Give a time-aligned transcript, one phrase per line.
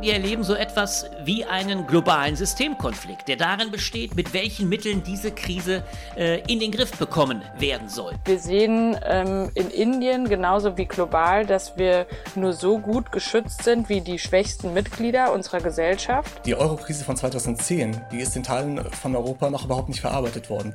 [0.00, 5.32] Wir erleben so etwas wie einen globalen Systemkonflikt, der darin besteht, mit welchen Mitteln diese
[5.32, 5.82] Krise
[6.16, 8.14] äh, in den Griff bekommen werden soll.
[8.24, 12.06] Wir sehen ähm, in Indien genauso wie global, dass wir
[12.36, 16.46] nur so gut geschützt sind wie die schwächsten Mitglieder unserer Gesellschaft.
[16.46, 20.74] Die Eurokrise von 2010, die ist in Teilen von Europa noch überhaupt nicht verarbeitet worden.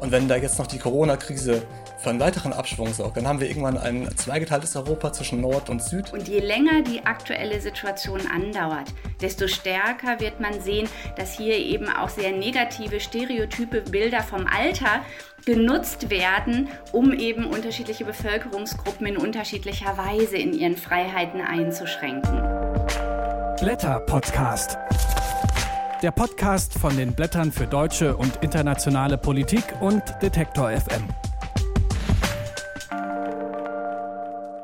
[0.00, 1.62] Und wenn da jetzt noch die Corona-Krise
[1.98, 5.82] für einen weiteren Abschwung sorgt, dann haben wir irgendwann ein zweigeteiltes Europa zwischen Nord und
[5.82, 6.12] Süd.
[6.12, 11.88] Und je länger die aktuelle Situation andauert, desto stärker wird man sehen, dass hier eben
[11.88, 15.04] auch sehr negative, stereotype Bilder vom Alter
[15.44, 22.42] genutzt werden, um eben unterschiedliche Bevölkerungsgruppen in unterschiedlicher Weise in ihren Freiheiten einzuschränken.
[23.60, 24.78] Blätter Podcast
[26.02, 31.08] der Podcast von den Blättern für deutsche und internationale Politik und Detektor FM.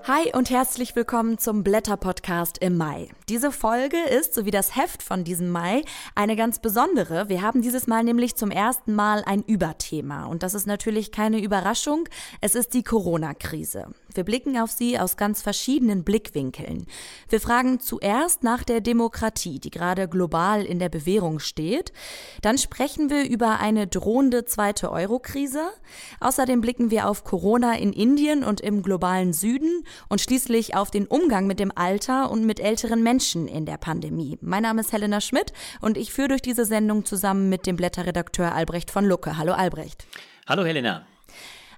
[0.07, 3.09] Hi und herzlich willkommen zum Blätter-Podcast im Mai.
[3.31, 5.81] Diese Folge ist, so wie das Heft von diesem Mai,
[6.15, 7.31] eine ganz besondere.
[7.31, 10.27] Wir haben dieses Mal nämlich zum ersten Mal ein Überthema.
[10.27, 12.07] Und das ist natürlich keine Überraschung.
[12.43, 13.95] Es ist die Corona-Krise.
[14.15, 16.87] Wir blicken auf sie aus ganz verschiedenen Blickwinkeln.
[17.29, 21.93] Wir fragen zuerst nach der Demokratie, die gerade global in der Bewährung steht.
[22.43, 25.63] Dann sprechen wir über eine drohende zweite Euro-Krise.
[26.21, 31.07] Außerdem blicken wir auf Corona in Indien und im globalen Süden und schließlich auf den
[31.07, 34.39] Umgang mit dem Alter und mit älteren Menschen in der Pandemie.
[34.41, 38.55] Mein Name ist Helena Schmidt und ich führe durch diese Sendung zusammen mit dem Blätterredakteur
[38.55, 39.37] Albrecht von Lucke.
[39.37, 40.07] Hallo Albrecht.
[40.47, 41.07] Hallo Helena.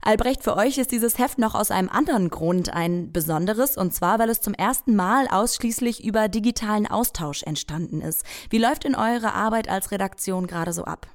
[0.07, 4.21] Albrecht, für euch ist dieses Heft noch aus einem anderen Grund ein besonderes, und zwar,
[4.21, 8.25] weil es zum ersten Mal ausschließlich über digitalen Austausch entstanden ist.
[8.49, 11.09] Wie läuft in eure Arbeit als Redaktion gerade so ab?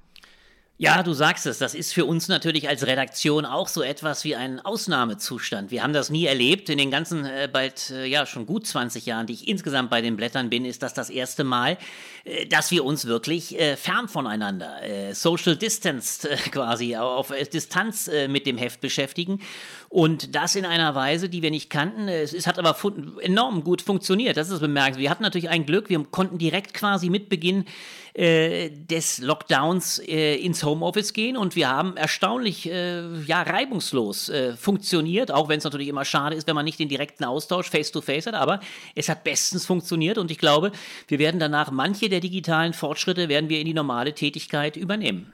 [0.84, 4.36] Ja, du sagst es, das ist für uns natürlich als Redaktion auch so etwas wie
[4.36, 5.70] ein Ausnahmezustand.
[5.70, 6.72] Wir haben das nie erlebt.
[6.72, 10.02] In den ganzen äh, bald, äh, ja, schon gut 20 Jahren, die ich insgesamt bei
[10.02, 11.78] den Blättern bin, ist das das erste Mal,
[12.24, 18.10] äh, dass wir uns wirklich äh, fern voneinander, äh, social distanced äh, quasi, auf Distanz
[18.28, 19.40] mit dem Heft beschäftigen.
[19.88, 22.08] Und das in einer Weise, die wir nicht kannten.
[22.08, 22.76] Es, es hat aber
[23.22, 24.36] enorm gut funktioniert.
[24.36, 25.04] Das ist bemerkenswert.
[25.04, 25.90] Wir hatten natürlich ein Glück.
[25.90, 27.66] Wir konnten direkt quasi mit Beginn
[28.16, 35.50] des Lockdowns ins Homeoffice gehen und wir haben erstaunlich äh, ja, reibungslos äh, funktioniert, auch
[35.50, 38.36] wenn es natürlich immer schade ist, wenn man nicht den direkten Austausch face-to-face -face hat,
[38.36, 38.60] aber
[38.96, 40.72] es hat bestens funktioniert und ich glaube,
[41.08, 45.32] wir werden danach manche der digitalen Fortschritte werden wir in die normale Tätigkeit übernehmen.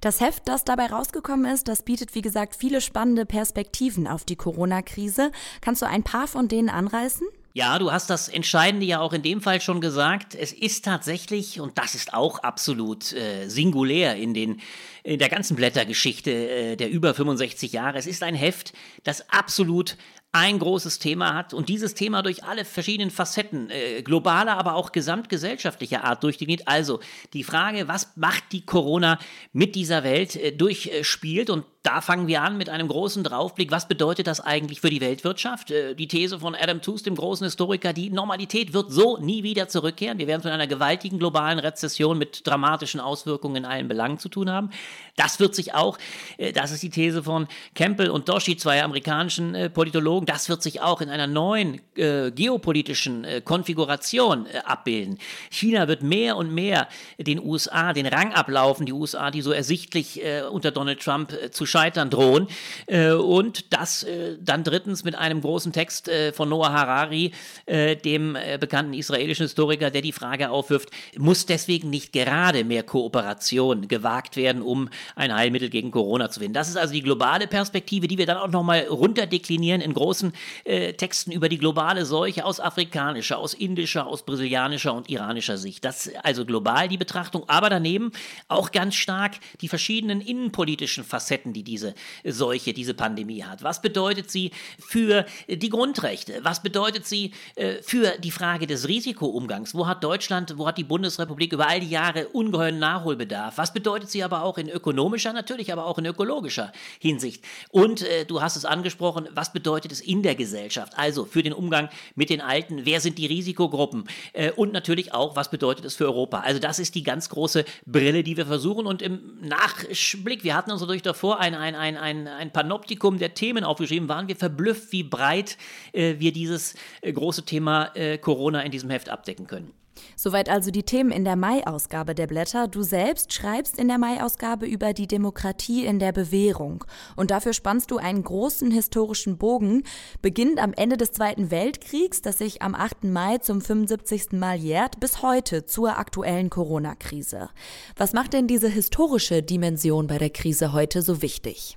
[0.00, 4.34] Das Heft, das dabei rausgekommen ist, das bietet, wie gesagt, viele spannende Perspektiven auf die
[4.34, 5.30] Corona-Krise.
[5.60, 7.26] Kannst du ein paar von denen anreißen?
[7.54, 10.34] Ja, du hast das Entscheidende ja auch in dem Fall schon gesagt.
[10.34, 14.60] Es ist tatsächlich, und das ist auch absolut äh, singulär in, den,
[15.02, 18.72] in der ganzen Blättergeschichte äh, der über 65 Jahre, es ist ein Heft,
[19.04, 19.98] das absolut
[20.34, 24.90] ein großes Thema hat und dieses Thema durch alle verschiedenen Facetten, äh, globaler, aber auch
[24.92, 26.66] gesamtgesellschaftlicher Art durchgeht.
[26.66, 27.00] Also
[27.34, 29.18] die Frage, was macht die Corona
[29.52, 33.72] mit dieser Welt, äh, durchspielt und da fangen wir an mit einem großen Draufblick.
[33.72, 35.72] Was bedeutet das eigentlich für die Weltwirtschaft?
[35.72, 39.66] Äh, die These von Adam Tooze, dem großen Historiker, die Normalität wird so nie wieder
[39.66, 40.18] zurückkehren.
[40.18, 44.48] Wir werden von einer gewaltigen globalen Rezession mit dramatischen Auswirkungen in allen Belangen zu tun
[44.48, 44.70] haben.
[45.16, 45.98] Das wird sich auch,
[46.38, 50.62] äh, das ist die These von Campbell und Doshi, zwei amerikanischen äh, Politologen, das wird
[50.62, 55.18] sich auch in einer neuen geopolitischen Konfiguration abbilden.
[55.50, 56.88] China wird mehr und mehr
[57.18, 62.10] den USA den Rang ablaufen, die USA, die so ersichtlich unter Donald Trump zu Scheitern
[62.10, 62.46] drohen.
[62.86, 67.32] Äh, und das äh, dann drittens mit einem großen Text äh, von Noah Harari,
[67.66, 74.36] dem bekannten israelischen Historiker, der die Frage aufwirft, muss deswegen nicht gerade mehr Kooperation gewagt
[74.36, 76.54] werden, um ein Heilmittel gegen Corona zu finden.
[76.54, 80.32] Das ist also die globale Perspektive, die wir dann auch nochmal runterdeklinieren in großen
[80.64, 85.84] Texten über die globale Seuche aus afrikanischer, aus indischer, aus brasilianischer und iranischer Sicht.
[85.84, 88.12] Das ist also global die Betrachtung, aber daneben
[88.48, 93.62] auch ganz stark die verschiedenen innenpolitischen Facetten, die die diese Seuche, diese Pandemie hat?
[93.62, 96.40] Was bedeutet sie für die Grundrechte?
[96.42, 99.74] Was bedeutet sie äh, für die Frage des Risikoumgangs?
[99.74, 103.56] Wo hat Deutschland, wo hat die Bundesrepublik über all die Jahre ungeheuren Nachholbedarf?
[103.56, 107.42] Was bedeutet sie aber auch in ökonomischer, natürlich aber auch in ökologischer Hinsicht?
[107.70, 110.92] Und äh, du hast es angesprochen, was bedeutet es in der Gesellschaft?
[110.96, 114.04] Also für den Umgang mit den Alten, wer sind die Risikogruppen?
[114.34, 116.40] Äh, und natürlich auch, was bedeutet es für Europa?
[116.40, 118.86] Also das ist die ganz große Brille, die wir versuchen.
[118.86, 123.34] Und im Nachblick, wir hatten uns natürlich davor ein, ein, ein, ein, ein Panoptikum der
[123.34, 125.56] Themen aufgeschrieben, waren wir verblüfft, wie breit
[125.92, 129.72] äh, wir dieses äh, große Thema äh, Corona in diesem Heft abdecken können.
[130.16, 132.68] Soweit also die Themen in der Mai-Ausgabe der Blätter.
[132.68, 136.84] Du selbst schreibst in der Mai-Ausgabe über die Demokratie in der Bewährung.
[137.16, 139.84] Und dafür spannst du einen großen historischen Bogen,
[140.20, 143.04] beginnend am Ende des Zweiten Weltkriegs, das sich am 8.
[143.04, 144.32] Mai zum 75.
[144.32, 147.50] Mal jährt, bis heute zur aktuellen Corona-Krise.
[147.96, 151.76] Was macht denn diese historische Dimension bei der Krise heute so wichtig?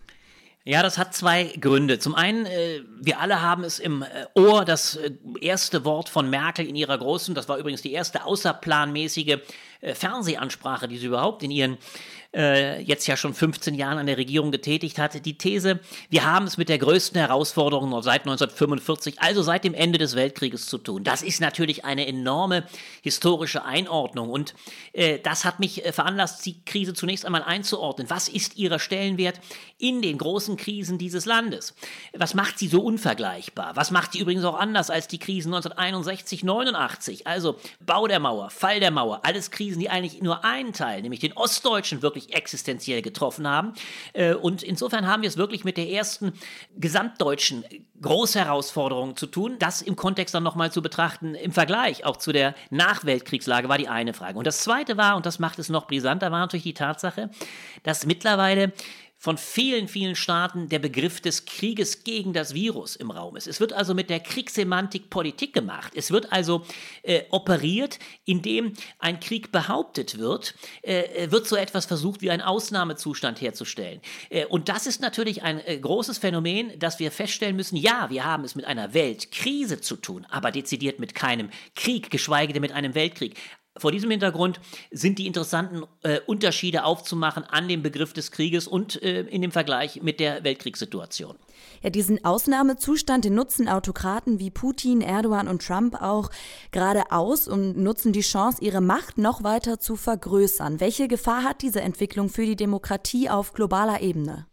[0.68, 2.00] Ja, das hat zwei Gründe.
[2.00, 6.28] Zum einen, äh, wir alle haben es im äh, Ohr, das äh, erste Wort von
[6.28, 9.38] Merkel in ihrer großen, das war übrigens die erste außerplanmäßige
[9.82, 11.78] äh, Fernsehansprache, die sie überhaupt in ihren
[12.36, 15.80] äh, jetzt ja schon 15 Jahren an der Regierung getätigt hat, die These,
[16.10, 20.66] wir haben es mit der größten Herausforderung seit 1945, also seit dem Ende des Weltkrieges
[20.66, 21.04] zu tun.
[21.04, 22.66] Das ist natürlich eine enorme
[23.02, 24.54] historische Einordnung und
[24.94, 28.10] äh, das hat mich äh, veranlasst, die Krise zunächst einmal einzuordnen.
[28.10, 29.40] Was ist ihrer Stellenwert
[29.78, 31.74] in den großen Krisen dieses Landes?
[32.14, 33.76] Was macht sie so unvergleichbar?
[33.76, 37.28] Was macht sie übrigens auch anders als die Krisen 1961, 89?
[37.28, 41.22] Also Bau der Mauer, Fall der Mauer, alles Krisen, die eigentlich nur einen Teil, nämlich
[41.22, 43.74] den ostdeutschen, wirklich wirklich existenziell getroffen haben.
[44.14, 46.34] Äh, und insofern haben wir es wirklich mit der ersten
[46.78, 47.64] gesamtdeutschen
[48.02, 49.56] Großherausforderung zu tun.
[49.60, 53.88] Das im Kontext dann nochmal zu betrachten, im Vergleich auch zu der Nachweltkriegslage, war die
[53.88, 54.38] eine Frage.
[54.38, 57.30] Und das zweite war, und das macht es noch brisanter, war natürlich die Tatsache,
[57.84, 58.74] dass mittlerweile
[59.26, 63.48] von vielen, vielen Staaten der Begriff des Krieges gegen das Virus im Raum ist.
[63.48, 65.94] Es wird also mit der Kriegssemantik Politik gemacht.
[65.96, 66.64] Es wird also
[67.02, 73.42] äh, operiert, indem ein Krieg behauptet wird, äh, wird so etwas versucht wie ein Ausnahmezustand
[73.42, 74.00] herzustellen.
[74.30, 77.78] Äh, und das ist natürlich ein äh, großes Phänomen, das wir feststellen müssen.
[77.78, 82.54] Ja, wir haben es mit einer Weltkrise zu tun, aber dezidiert mit keinem Krieg, geschweige
[82.54, 83.40] denn mit einem Weltkrieg.
[83.78, 84.62] Vor diesem Hintergrund
[84.92, 89.52] sind die interessanten äh, Unterschiede aufzumachen an dem Begriff des Krieges und äh, in dem
[89.52, 91.36] Vergleich mit der Weltkriegssituation.
[91.82, 96.30] Ja, diesen Ausnahmezustand, den nutzen Autokraten wie Putin, Erdogan und Trump auch
[96.72, 100.80] gerade aus und nutzen die Chance, ihre Macht noch weiter zu vergrößern.
[100.80, 104.48] Welche Gefahr hat diese Entwicklung für die Demokratie auf globaler Ebene?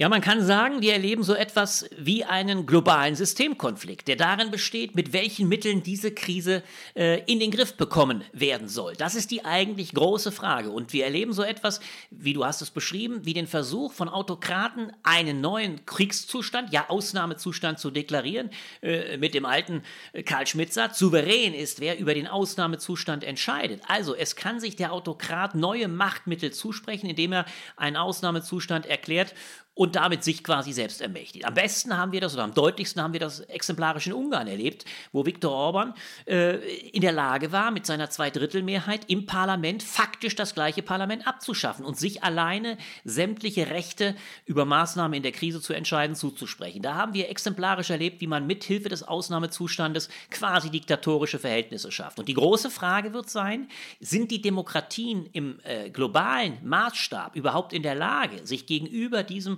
[0.00, 4.94] Ja, man kann sagen, wir erleben so etwas wie einen globalen Systemkonflikt, der darin besteht,
[4.94, 6.62] mit welchen Mitteln diese Krise
[6.96, 8.94] äh, in den Griff bekommen werden soll.
[8.94, 10.70] Das ist die eigentlich große Frage.
[10.70, 11.80] Und wir erleben so etwas,
[12.10, 17.78] wie du hast es beschrieben, wie den Versuch von Autokraten, einen neuen Kriegszustand, ja Ausnahmezustand
[17.78, 18.48] zu deklarieren,
[18.80, 19.82] äh, mit dem alten
[20.14, 23.82] äh, Karl Schmidt-Satz, souverän ist, wer über den Ausnahmezustand entscheidet.
[23.86, 27.44] Also es kann sich der Autokrat neue Machtmittel zusprechen, indem er
[27.76, 29.34] einen Ausnahmezustand erklärt
[29.80, 31.46] und damit sich quasi selbst ermächtigt.
[31.46, 34.84] Am besten haben wir das oder am deutlichsten haben wir das exemplarisch in Ungarn erlebt,
[35.10, 35.94] wo Viktor Orban
[36.26, 36.56] äh,
[36.90, 41.96] in der Lage war, mit seiner Zweidrittelmehrheit im Parlament faktisch das gleiche Parlament abzuschaffen und
[41.96, 46.82] sich alleine sämtliche Rechte über Maßnahmen in der Krise zu entscheiden zuzusprechen.
[46.82, 52.18] Da haben wir exemplarisch erlebt, wie man mit Hilfe des Ausnahmezustandes quasi diktatorische Verhältnisse schafft.
[52.18, 53.66] Und die große Frage wird sein,
[53.98, 59.56] sind die Demokratien im äh, globalen Maßstab überhaupt in der Lage, sich gegenüber diesem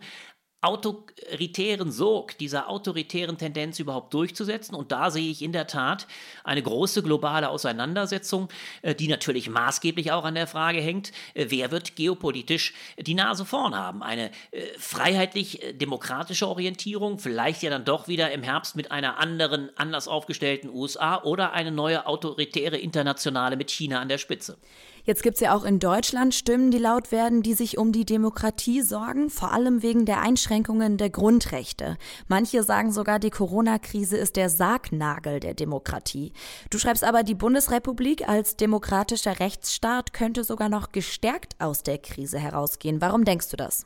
[0.63, 4.77] autoritären Sog, dieser autoritären Tendenz überhaupt durchzusetzen.
[4.77, 6.07] Und da sehe ich in der Tat
[6.45, 8.49] eine große globale Auseinandersetzung,
[8.83, 13.45] äh, die natürlich maßgeblich auch an der Frage hängt, äh, wer wird geopolitisch die Nase
[13.45, 14.05] vorn haben.
[14.05, 20.07] Eine äh, freiheitlich-demokratische Orientierung, vielleicht ja dann doch wieder im Herbst mit einer anderen, anders
[20.07, 24.59] aufgestellten USA oder eine neue autoritäre Internationale mit China an der Spitze.
[25.05, 28.05] Jetzt gibt es ja auch in Deutschland Stimmen, die laut werden, die sich um die
[28.05, 31.97] Demokratie sorgen, vor allem wegen der Einschränkungen der Grundrechte.
[32.29, 36.33] Manche sagen sogar, die Corona-Krise ist der Sargnagel der Demokratie.
[36.71, 42.39] Du schreibst aber, die Bundesrepublik als demokratischer Rechtsstaat könnte sogar noch gestärkt aus der Krise
[42.39, 43.01] herausgehen.
[43.01, 43.85] Warum denkst du das?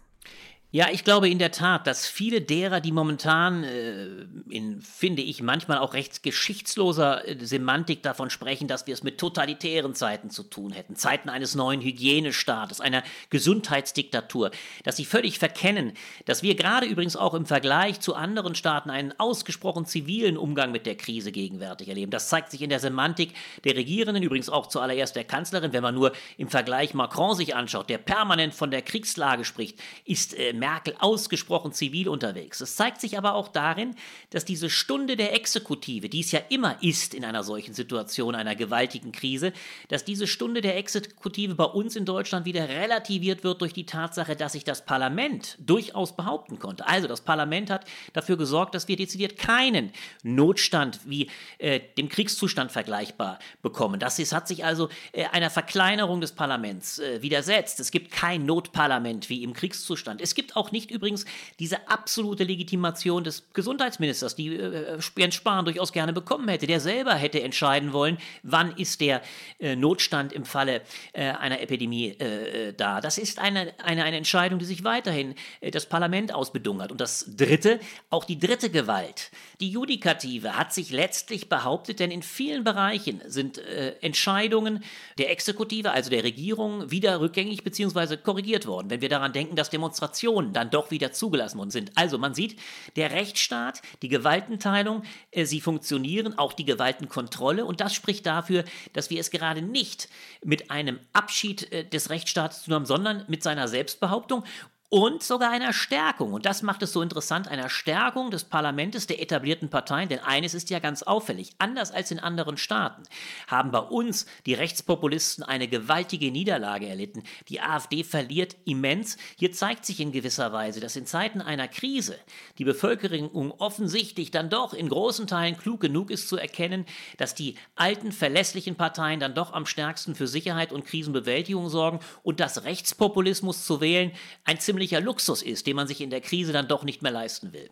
[0.76, 5.40] Ja, ich glaube in der Tat, dass viele derer, die momentan äh, in, finde ich,
[5.40, 10.42] manchmal auch recht geschichtsloser äh, Semantik davon sprechen, dass wir es mit totalitären Zeiten zu
[10.42, 14.50] tun hätten, Zeiten eines neuen Hygienestaates, einer Gesundheitsdiktatur,
[14.84, 15.94] dass sie völlig verkennen,
[16.26, 20.84] dass wir gerade übrigens auch im Vergleich zu anderen Staaten einen ausgesprochen zivilen Umgang mit
[20.84, 22.10] der Krise gegenwärtig erleben.
[22.10, 23.32] Das zeigt sich in der Semantik
[23.64, 27.88] der Regierenden, übrigens auch zuallererst der Kanzlerin, wenn man nur im Vergleich Macron sich anschaut,
[27.88, 32.60] der permanent von der Kriegslage spricht, ist äh, Merkel ausgesprochen zivil unterwegs.
[32.60, 33.94] Es zeigt sich aber auch darin,
[34.30, 38.56] dass diese Stunde der Exekutive, die es ja immer ist in einer solchen Situation, einer
[38.56, 39.52] gewaltigen Krise,
[39.86, 44.34] dass diese Stunde der Exekutive bei uns in Deutschland wieder relativiert wird durch die Tatsache,
[44.34, 46.84] dass sich das Parlament durchaus behaupten konnte.
[46.88, 49.92] Also das Parlament hat dafür gesorgt, dass wir dezidiert keinen
[50.24, 54.00] Notstand wie äh, dem Kriegszustand vergleichbar bekommen.
[54.00, 57.78] Das ist, hat sich also äh, einer Verkleinerung des Parlaments äh, widersetzt.
[57.78, 60.20] Es gibt kein Notparlament wie im Kriegszustand.
[60.20, 61.24] Es gibt auch nicht übrigens
[61.58, 66.66] diese absolute Legitimation des Gesundheitsministers, die äh, Jens Spahn durchaus gerne bekommen hätte.
[66.66, 69.22] Der selber hätte entscheiden wollen, wann ist der
[69.58, 70.82] äh, Notstand im Falle
[71.12, 73.00] äh, einer Epidemie äh, äh, da.
[73.00, 76.90] Das ist eine, eine, eine Entscheidung, die sich weiterhin äh, das Parlament ausbedungert.
[76.90, 82.22] Und das Dritte, auch die dritte Gewalt, die Judikative, hat sich letztlich behauptet, denn in
[82.22, 83.58] vielen Bereichen sind
[84.00, 84.84] Entscheidungen
[85.18, 88.16] der Exekutive, also der Regierung, wieder rückgängig bzw.
[88.16, 88.90] korrigiert worden.
[88.90, 91.92] Wenn wir daran denken, dass Demonstrationen dann doch wieder zugelassen worden sind.
[91.94, 92.58] Also man sieht,
[92.96, 95.02] der Rechtsstaat, die Gewaltenteilung,
[95.34, 97.64] sie funktionieren, auch die Gewaltenkontrolle.
[97.64, 100.08] Und das spricht dafür, dass wir es gerade nicht
[100.44, 104.44] mit einem Abschied äh, des Rechtsstaates zu haben, sondern mit seiner Selbstbehauptung
[104.88, 106.32] und sogar einer Stärkung.
[106.32, 110.08] Und das macht es so interessant, einer Stärkung des Parlaments, der etablierten Parteien.
[110.08, 111.52] Denn eines ist ja ganz auffällig.
[111.58, 113.02] Anders als in anderen Staaten
[113.48, 117.24] haben bei uns die Rechtspopulisten eine gewaltige Niederlage erlitten.
[117.48, 119.16] Die AfD verliert immens.
[119.36, 122.18] Hier zeigt sich in gewisser Weise, dass in Zeiten einer Krise
[122.58, 127.56] die Bevölkerung offensichtlich dann doch in großen Teilen klug genug ist zu erkennen, dass die
[127.74, 133.66] alten, verlässlichen Parteien dann doch am stärksten für Sicherheit und Krisenbewältigung sorgen und dass Rechtspopulismus
[133.66, 134.12] zu wählen
[134.44, 137.10] ein ziemlich ziemlicher Luxus ist, den man sich in der Krise dann doch nicht mehr
[137.10, 137.70] leisten will.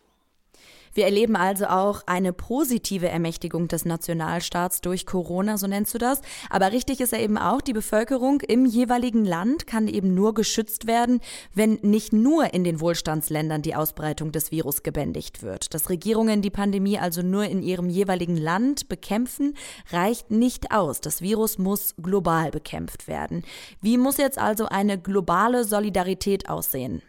[0.95, 6.21] Wir erleben also auch eine positive Ermächtigung des Nationalstaats durch Corona, so nennst du das.
[6.49, 10.87] Aber richtig ist ja eben auch, die Bevölkerung im jeweiligen Land kann eben nur geschützt
[10.87, 11.19] werden,
[11.53, 15.73] wenn nicht nur in den Wohlstandsländern die Ausbreitung des Virus gebändigt wird.
[15.73, 19.53] Dass Regierungen die Pandemie also nur in ihrem jeweiligen Land bekämpfen,
[19.91, 21.01] reicht nicht aus.
[21.01, 23.43] Das Virus muss global bekämpft werden.
[23.81, 27.01] Wie muss jetzt also eine globale Solidarität aussehen?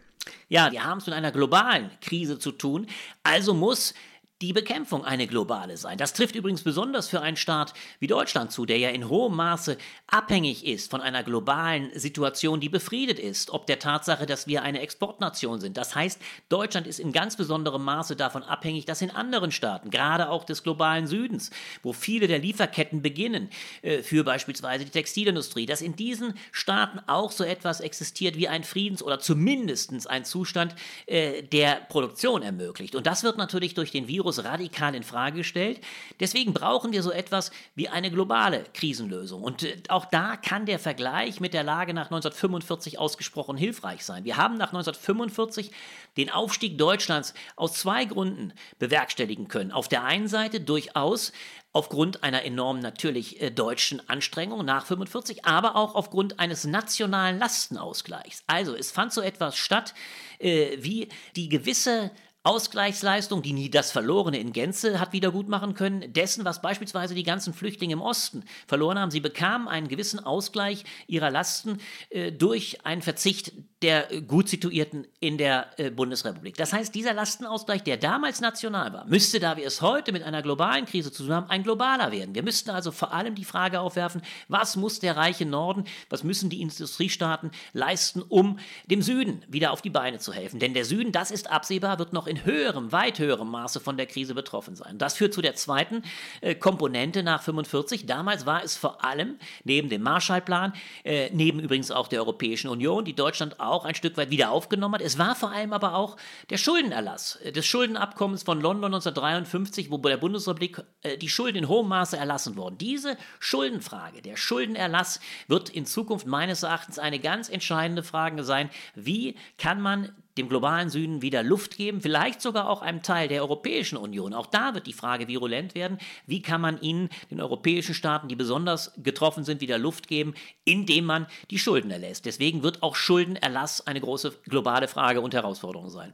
[0.49, 2.87] Ja, wir haben es mit einer globalen Krise zu tun,
[3.23, 3.93] also muss
[4.41, 5.97] die Bekämpfung eine globale sein.
[5.97, 9.77] Das trifft übrigens besonders für einen Staat wie Deutschland zu, der ja in hohem Maße
[10.05, 14.81] abhängig ist von einer globalen Situation, die befriedet ist, ob der Tatsache, dass wir eine
[14.81, 15.75] Exportnation sind.
[15.75, 20.29] Das heißt, Deutschland ist in ganz besonderem Maße davon abhängig, dass in anderen Staaten, gerade
[20.29, 21.49] auch des globalen Südens,
[21.81, 23.49] wo viele der Lieferketten beginnen,
[23.81, 28.63] äh, für beispielsweise die Textilindustrie, dass in diesen Staaten auch so etwas existiert wie ein
[28.63, 30.75] Friedens- oder zumindest ein Zustand,
[31.07, 32.93] äh, der Produktion ermöglicht.
[32.93, 35.79] Und das wird natürlich durch den Virus Virus radikal in Frage gestellt.
[36.19, 39.41] Deswegen brauchen wir so etwas wie eine globale Krisenlösung.
[39.41, 44.25] Und äh, auch da kann der Vergleich mit der Lage nach 1945 ausgesprochen hilfreich sein.
[44.25, 45.71] Wir haben nach 1945
[46.17, 49.71] den Aufstieg Deutschlands aus zwei Gründen bewerkstelligen können.
[49.71, 51.31] Auf der einen Seite durchaus
[51.71, 58.43] aufgrund einer enormen natürlich äh, deutschen Anstrengung nach 45, aber auch aufgrund eines nationalen Lastenausgleichs.
[58.47, 59.93] Also es fand so etwas statt
[60.39, 62.11] äh, wie die gewisse
[62.47, 67.53] Ausgleichsleistung, die nie das Verlorene in Gänze hat wiedergutmachen können, dessen, was beispielsweise die ganzen
[67.53, 69.11] Flüchtlinge im Osten verloren haben.
[69.11, 73.51] Sie bekamen einen gewissen Ausgleich ihrer Lasten äh, durch einen Verzicht
[73.83, 76.57] der gut situierten in der äh, Bundesrepublik.
[76.57, 80.41] Das heißt, dieser Lastenausgleich, der damals national war, müsste, da wir es heute mit einer
[80.41, 82.33] globalen Krise zu tun haben, ein globaler werden.
[82.33, 86.49] Wir müssten also vor allem die Frage aufwerfen, was muss der reiche Norden, was müssen
[86.49, 90.59] die Industriestaaten leisten, um dem Süden wieder auf die Beine zu helfen.
[90.59, 94.05] Denn der Süden, das ist absehbar, wird noch in höherem, weit höherem Maße von der
[94.05, 94.97] Krise betroffen sein.
[94.97, 96.03] Das führt zu der zweiten
[96.41, 98.05] äh, Komponente nach 45.
[98.05, 103.05] Damals war es vor allem neben dem Marshallplan, äh, neben übrigens auch der Europäischen Union,
[103.05, 105.01] die Deutschland auch ein Stück weit wieder aufgenommen hat.
[105.01, 106.17] Es war vor allem aber auch
[106.49, 111.67] der Schuldenerlass des Schuldenabkommens von London 1953, wo bei der Bundesrepublik äh, die Schulden in
[111.67, 112.77] hohem Maße erlassen wurden.
[112.77, 118.69] Diese Schuldenfrage, der Schuldenerlass, wird in Zukunft meines Erachtens eine ganz entscheidende Frage sein.
[118.95, 123.41] Wie kann man dem globalen Süden wieder Luft geben, vielleicht sogar auch einem Teil der
[123.41, 124.33] Europäischen Union.
[124.33, 128.35] Auch da wird die Frage virulent werden, wie kann man ihnen, den europäischen Staaten, die
[128.35, 132.25] besonders getroffen sind, wieder Luft geben, indem man die Schulden erlässt.
[132.25, 136.13] Deswegen wird auch Schuldenerlass eine große globale Frage und Herausforderung sein.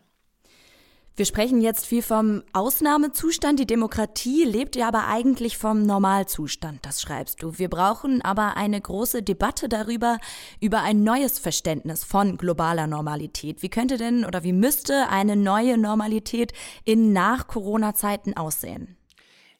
[1.15, 3.59] Wir sprechen jetzt viel vom Ausnahmezustand.
[3.59, 7.59] Die Demokratie lebt ja aber eigentlich vom Normalzustand, das schreibst du.
[7.59, 10.17] Wir brauchen aber eine große Debatte darüber,
[10.59, 13.61] über ein neues Verständnis von globaler Normalität.
[13.61, 16.51] Wie könnte denn oder wie müsste eine neue Normalität
[16.83, 18.97] in Nach-Corona-Zeiten aussehen?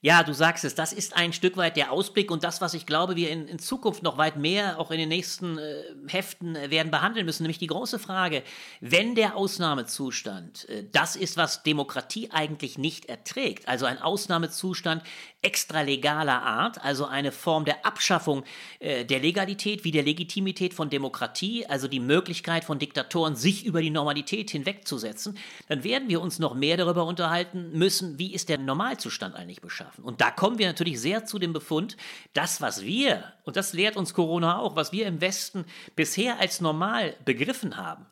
[0.05, 2.85] Ja, du sagst es, das ist ein Stück weit der Ausblick und das, was ich
[2.85, 6.69] glaube, wir in, in Zukunft noch weit mehr, auch in den nächsten äh, Heften äh,
[6.69, 8.43] werden behandeln müssen, nämlich die große Frage,
[8.81, 15.03] wenn der Ausnahmezustand äh, das ist, was Demokratie eigentlich nicht erträgt, also ein Ausnahmezustand
[15.43, 18.43] extralegaler Art, also eine Form der Abschaffung
[18.79, 23.81] äh, der Legalität wie der Legitimität von Demokratie, also die Möglichkeit von Diktatoren, sich über
[23.81, 28.57] die Normalität hinwegzusetzen, dann werden wir uns noch mehr darüber unterhalten müssen, wie ist der
[28.57, 30.03] Normalzustand eigentlich beschafft schaffen.
[30.03, 31.97] Und da kommen wir natürlich sehr zu dem Befund,
[32.33, 36.61] das, was wir, und das lehrt uns Corona auch, was wir im Westen bisher als
[36.61, 38.05] normal begriffen haben,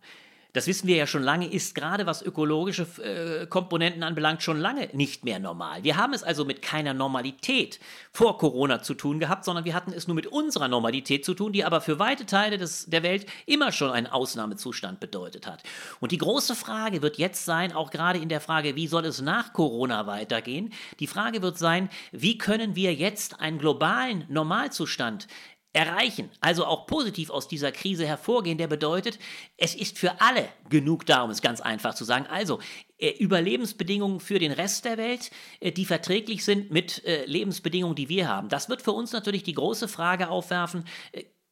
[0.54, 4.90] das wissen wir ja schon lange, ist gerade was ökologische äh, Komponenten anbelangt schon lange
[4.94, 5.84] nicht mehr normal.
[5.84, 7.80] Wir haben es also mit keiner Normalität
[8.12, 11.54] vor Corona zu tun gehabt, sondern wir hatten es nur mit unserer Normalität zu tun,
[11.54, 15.64] die aber für weite Teile des, der Welt immer schon einen Ausnahmezustand bedeutet hat.
[16.00, 19.22] Und die große Frage wird jetzt sein, auch gerade in der Frage, wie soll es
[19.22, 25.28] nach Corona weitergehen, die Frage wird sein, wie können wir jetzt einen globalen Normalzustand
[25.74, 29.20] erreichen, also auch positiv aus dieser Krise hervorgehen, der bedeutet,
[29.58, 32.28] es ist für alle genug da, um es ganz einfach zu sagen.
[32.28, 32.60] Also
[32.98, 38.10] äh, Überlebensbedingungen für den Rest der Welt, äh, die verträglich sind mit äh, Lebensbedingungen, die
[38.10, 38.50] wir haben.
[38.50, 40.84] Das wird für uns natürlich die große Frage aufwerfen,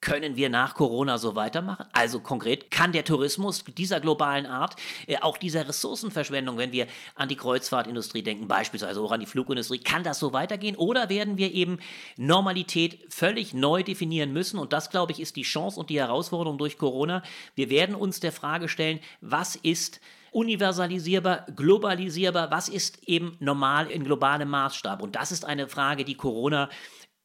[0.02, 1.86] können wir nach Corona so weitermachen?
[1.94, 4.76] Also konkret, kann der Tourismus dieser globalen Art,
[5.08, 9.80] äh, auch dieser Ressourcenverschwendung, wenn wir an die Kreuzfahrtindustrie denken, beispielsweise auch an die Flugindustrie,
[9.80, 10.76] kann das so weitergehen?
[10.76, 11.80] Oder werden wir eben
[12.18, 14.60] Normalität völlig neu definieren müssen?
[14.60, 17.24] Und das, glaube ich, ist die Chance und die Herausforderung durch Corona.
[17.56, 20.00] Wir werden uns der Frage stellen, was ist
[20.32, 25.02] universalisierbar, globalisierbar, was ist eben normal in globalem Maßstab?
[25.02, 26.70] Und das ist eine Frage, die Corona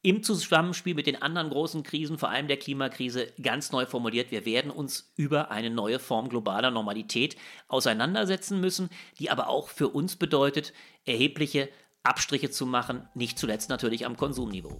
[0.05, 4.29] im Zusammenspiel mit den anderen großen Krisen, vor allem der Klimakrise, ganz neu formuliert.
[4.29, 7.35] Wir werden uns über eine neue Form globaler Normalität
[7.67, 10.73] auseinandersetzen müssen, die aber auch für uns bedeutet,
[11.05, 11.69] erhebliche
[12.03, 14.79] Abstriche zu machen, nicht zuletzt natürlich am Konsumniveau.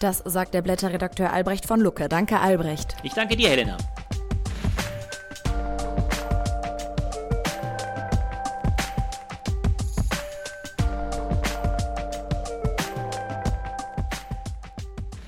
[0.00, 2.08] Das sagt der Blätterredakteur Albrecht von Lucke.
[2.08, 2.96] Danke, Albrecht.
[3.04, 3.76] Ich danke dir, Helena.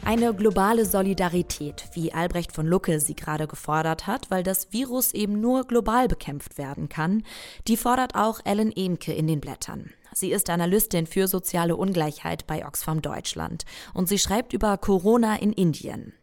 [0.09, 5.39] Eine globale Solidarität, wie Albrecht von Lucke sie gerade gefordert hat, weil das Virus eben
[5.43, 7.25] nur global bekämpft werden kann,
[7.67, 9.91] die fordert auch Ellen Emke in den Blättern.
[10.15, 15.53] Sie ist Analystin für soziale Ungleichheit bei Oxfam Deutschland und sie schreibt über Corona in
[15.53, 16.15] Indien.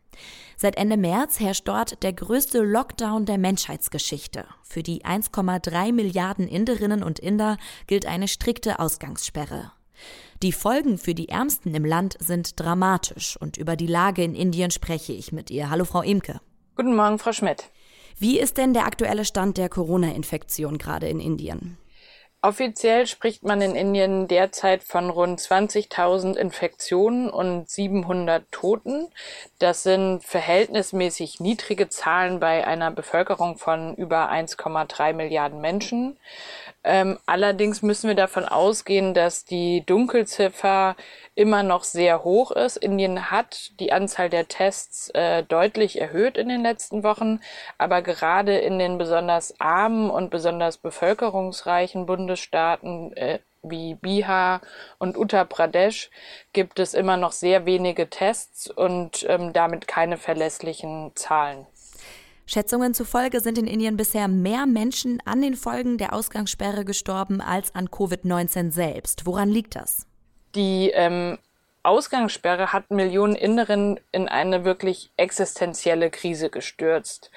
[0.58, 4.46] Seit Ende März herrscht dort der größte Lockdown der Menschheitsgeschichte.
[4.63, 9.74] Für die 1,3 Milliarden Inderinnen und Inder gilt eine strikte Ausgangssperre.
[10.44, 14.70] Die Folgen für die Ärmsten im Land sind dramatisch und über die Lage in Indien
[14.70, 15.70] spreche ich mit ihr.
[15.70, 16.42] Hallo, Frau Imke.
[16.75, 17.72] Guten Morgen, Frau Schmidt.
[18.20, 21.77] Wie ist denn der aktuelle Stand der Corona-Infektion gerade in Indien?
[22.46, 29.08] Offiziell spricht man in Indien derzeit von rund 20.000 Infektionen und 700 Toten.
[29.58, 36.19] Das sind verhältnismäßig niedrige Zahlen bei einer Bevölkerung von über 1,3 Milliarden Menschen.
[36.88, 40.95] Ähm, allerdings müssen wir davon ausgehen, dass die Dunkelziffer
[41.34, 42.78] immer noch sehr hoch ist.
[42.78, 47.39] Indien hat die Anzahl der Tests äh, deutlich erhöht in den letzten Wochen,
[47.80, 54.62] aber gerade in den besonders armen und besonders bevölkerungsreichen Bundesstaaten äh, wie Bihar
[55.00, 56.12] und Uttar Pradesh
[56.54, 61.65] gibt es immer noch sehr wenige Tests und ähm, damit keine verlässlichen Zahlen.
[62.45, 67.73] Schätzungen zufolge sind in Indien bisher mehr Menschen an den Folgen der Ausgangssperre gestorben als
[67.73, 69.25] an Covid-19 selbst.
[69.25, 70.05] Woran liegt das?
[70.53, 71.38] Die ähm,
[71.84, 77.31] Ausgangssperre hat Millionen Inderinnen in eine wirklich existenzielle Krise gestürzt.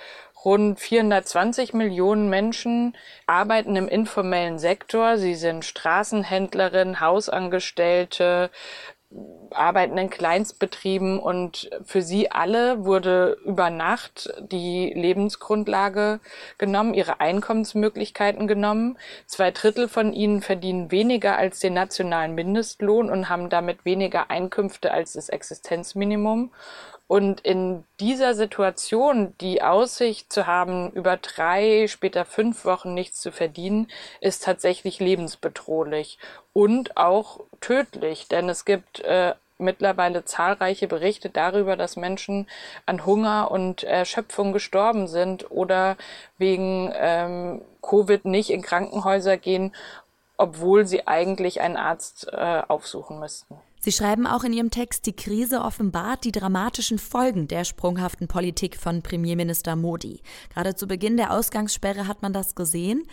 [0.45, 5.19] Rund 420 Millionen Menschen arbeiten im informellen Sektor.
[5.19, 8.51] Sie sind Straßenhändlerinnen, Hausangestellte,
[9.51, 16.21] arbeiten in Kleinstbetrieben und für sie alle wurde über Nacht die Lebensgrundlage
[16.59, 18.99] genommen, ihre Einkommensmöglichkeiten genommen.
[19.27, 24.93] Zwei Drittel von ihnen verdienen weniger als den nationalen Mindestlohn und haben damit weniger Einkünfte
[24.93, 26.53] als das Existenzminimum.
[27.09, 33.33] Und in dieser Situation die Aussicht zu haben, über drei, später fünf Wochen nichts zu
[33.33, 33.89] verdienen,
[34.21, 36.19] ist tatsächlich lebensbedrohlich
[36.53, 42.47] und auch tödlich, denn es gibt äh, mittlerweile zahlreiche Berichte darüber, dass Menschen
[42.85, 45.97] an Hunger und Erschöpfung gestorben sind oder
[46.37, 49.75] wegen ähm, Covid nicht in Krankenhäuser gehen,
[50.37, 53.59] obwohl sie eigentlich einen Arzt äh, aufsuchen müssten.
[53.81, 58.77] Sie schreiben auch in Ihrem Text, die Krise offenbart die dramatischen Folgen der sprunghaften Politik
[58.77, 60.21] von Premierminister Modi.
[60.53, 63.05] Gerade zu Beginn der Ausgangssperre hat man das gesehen.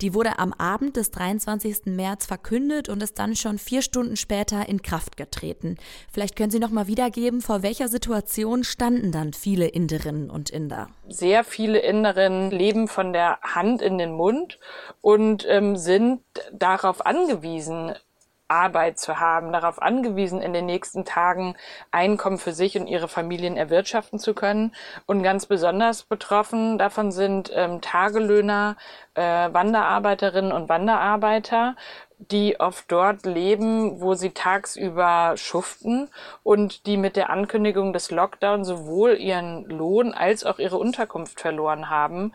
[0.00, 1.86] Die wurde am Abend des 23.
[1.86, 5.76] März verkündet und ist dann schon vier Stunden später in Kraft getreten.
[6.12, 10.88] Vielleicht können Sie noch mal wiedergeben, vor welcher Situation standen dann viele Inderinnen und Inder?
[11.08, 14.58] Sehr viele Inderinnen leben von der Hand in den Mund
[15.00, 16.20] und ähm, sind
[16.52, 17.94] darauf angewiesen,
[18.48, 21.56] Arbeit zu haben, darauf angewiesen, in den nächsten Tagen
[21.90, 24.74] Einkommen für sich und ihre Familien erwirtschaften zu können.
[25.06, 28.76] Und ganz besonders betroffen davon sind ähm, Tagelöhner,
[29.14, 31.76] äh, Wanderarbeiterinnen und Wanderarbeiter.
[32.18, 36.08] die oft dort leben, wo sie tagsüber schuften
[36.42, 41.90] und die mit der Ankündigung des Lockdowns sowohl ihren Lohn als auch ihre Unterkunft verloren
[41.90, 42.32] haben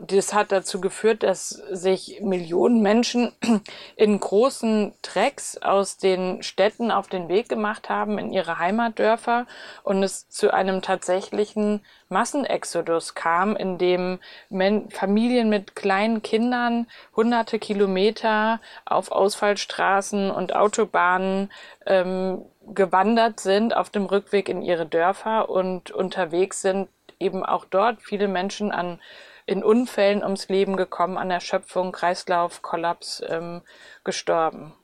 [0.00, 3.32] das hat dazu geführt, dass sich Millionen Menschen
[3.96, 9.46] in großen Trecks aus den Städten auf den Weg gemacht haben in ihre Heimatdörfer
[9.84, 17.60] und es zu einem tatsächlichen Massenexodus kam, in dem Men Familien mit kleinen Kindern hunderte
[17.60, 21.52] Kilometer auf Ausfallstraßen und Autobahnen
[21.86, 26.88] ähm, gewandert sind auf dem Rückweg in ihre Dörfer und unterwegs sind
[27.20, 28.98] eben auch dort viele Menschen an
[29.46, 33.62] in Unfällen ums Leben gekommen, an Erschöpfung, Kreislauf, Kollaps ähm,
[34.04, 34.74] gestorben.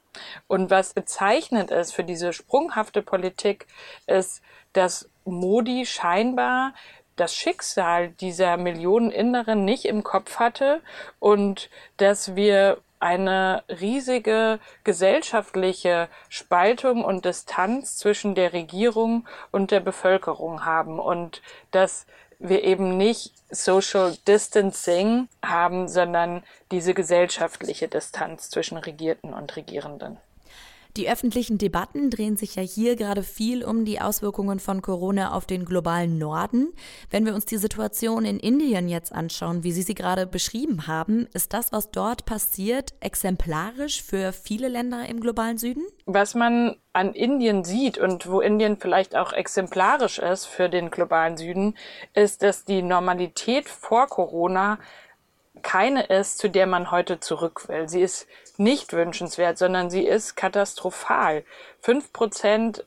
[0.48, 3.66] Und was bezeichnend ist für diese sprunghafte Politik,
[4.06, 4.42] ist,
[4.72, 6.74] dass Modi scheinbar
[7.16, 10.80] das Schicksal dieser Millionen Inneren nicht im Kopf hatte
[11.18, 20.64] und dass wir eine riesige gesellschaftliche Spaltung und Distanz zwischen der Regierung und der Bevölkerung
[20.64, 22.06] haben und dass
[22.40, 30.18] wir eben nicht Social Distancing haben, sondern diese gesellschaftliche Distanz zwischen Regierten und Regierenden.
[30.96, 35.46] Die öffentlichen Debatten drehen sich ja hier gerade viel um die Auswirkungen von Corona auf
[35.46, 36.72] den globalen Norden.
[37.10, 41.28] Wenn wir uns die Situation in Indien jetzt anschauen, wie Sie sie gerade beschrieben haben,
[41.32, 45.84] ist das, was dort passiert, exemplarisch für viele Länder im globalen Süden?
[46.06, 51.36] Was man an Indien sieht und wo Indien vielleicht auch exemplarisch ist für den globalen
[51.36, 51.76] Süden,
[52.14, 54.78] ist, dass die Normalität vor Corona
[55.62, 57.88] keine ist, zu der man heute zurück will.
[57.88, 61.44] Sie ist nicht wünschenswert, sondern sie ist katastrophal.
[61.80, 62.84] Fünf Prozent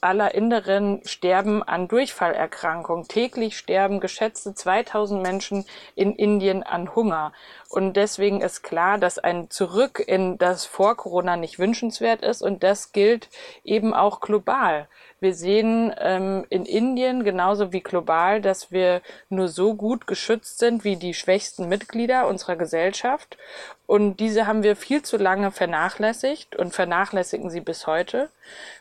[0.00, 3.08] aller Inderen sterben an Durchfallerkrankungen.
[3.08, 7.32] Täglich sterben geschätzte 2000 Menschen in Indien an Hunger.
[7.68, 12.42] Und deswegen ist klar, dass ein Zurück in das vor Corona nicht wünschenswert ist.
[12.42, 13.28] Und das gilt
[13.64, 14.88] eben auch global.
[15.18, 19.00] Wir sehen ähm, in Indien genauso wie global, dass wir
[19.30, 23.38] nur so gut geschützt sind wie die schwächsten Mitglieder unserer Gesellschaft.
[23.86, 28.30] Und diese haben wir viel zu lange vernachlässigt und vernachlässigen sie bis heute.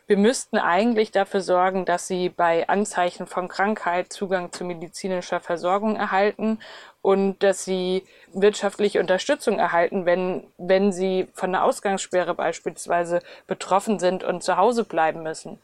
[0.07, 5.95] Wir müssten eigentlich dafür sorgen, dass sie bei Anzeichen von Krankheit Zugang zu medizinischer Versorgung
[5.95, 6.59] erhalten
[7.01, 14.23] und dass sie wirtschaftliche Unterstützung erhalten, wenn, wenn sie von der Ausgangssperre beispielsweise betroffen sind
[14.23, 15.59] und zu Hause bleiben müssen.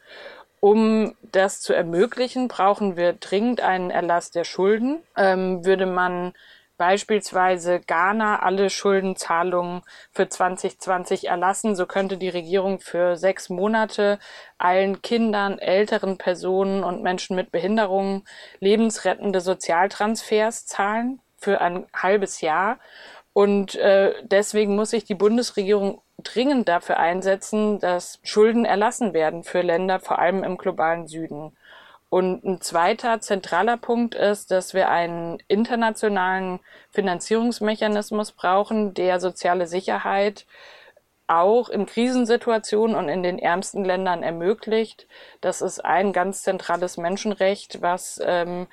[0.64, 5.02] Um das zu ermöglichen, brauchen wir dringend einen Erlass der Schulden.
[5.16, 6.34] Ähm, würde man
[6.76, 14.20] beispielsweise Ghana alle Schuldenzahlungen für 2020 erlassen, so könnte die Regierung für sechs Monate
[14.56, 18.22] allen Kindern, älteren Personen und Menschen mit Behinderungen
[18.60, 22.78] lebensrettende Sozialtransfers zahlen für ein halbes Jahr.
[23.32, 29.62] Und äh, deswegen muss sich die Bundesregierung dringend dafür einsetzen, dass Schulden erlassen werden für
[29.62, 31.56] Länder, vor allem im globalen Süden.
[32.10, 40.44] Und ein zweiter zentraler Punkt ist, dass wir einen internationalen Finanzierungsmechanismus brauchen, der soziale Sicherheit
[41.26, 45.06] auch in Krisensituationen und in den ärmsten Ländern ermöglicht.
[45.40, 48.66] Das ist ein ganz zentrales Menschenrecht, was ähm,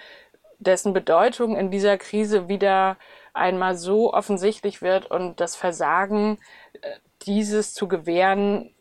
[0.58, 2.98] dessen Bedeutung in dieser Krise wieder
[3.40, 6.38] einmal so offensichtlich wird und das Versagen
[6.74, 6.92] äh,
[7.24, 8.72] dieses zu gewähren,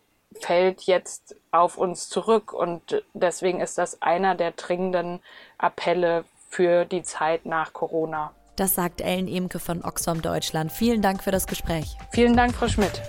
[0.40, 2.52] fällt jetzt auf uns zurück.
[2.52, 5.20] Und deswegen ist das einer der dringenden
[5.56, 8.32] Appelle für die Zeit nach Corona.
[8.56, 10.72] Das sagt Ellen Emke von Oxfam Deutschland.
[10.72, 11.96] Vielen Dank für das Gespräch.
[12.10, 13.00] Vielen Dank, Frau Schmidt.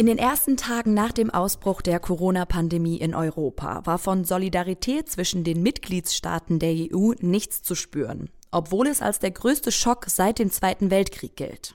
[0.00, 5.44] In den ersten Tagen nach dem Ausbruch der Corona-Pandemie in Europa war von Solidarität zwischen
[5.44, 10.50] den Mitgliedstaaten der EU nichts zu spüren, obwohl es als der größte Schock seit dem
[10.50, 11.74] Zweiten Weltkrieg gilt.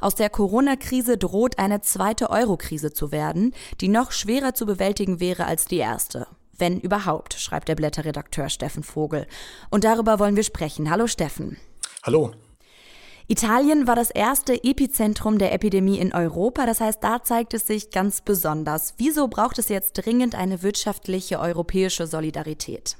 [0.00, 5.46] Aus der Corona-Krise droht eine zweite Euro-Krise zu werden, die noch schwerer zu bewältigen wäre
[5.46, 6.28] als die erste.
[6.56, 9.26] Wenn überhaupt, schreibt der Blätterredakteur Steffen Vogel.
[9.70, 10.90] Und darüber wollen wir sprechen.
[10.90, 11.56] Hallo Steffen.
[12.04, 12.30] Hallo.
[13.26, 17.90] Italien war das erste Epizentrum der Epidemie in Europa, das heißt, da zeigt es sich
[17.90, 18.92] ganz besonders.
[18.98, 22.98] Wieso braucht es jetzt dringend eine wirtschaftliche europäische Solidarität?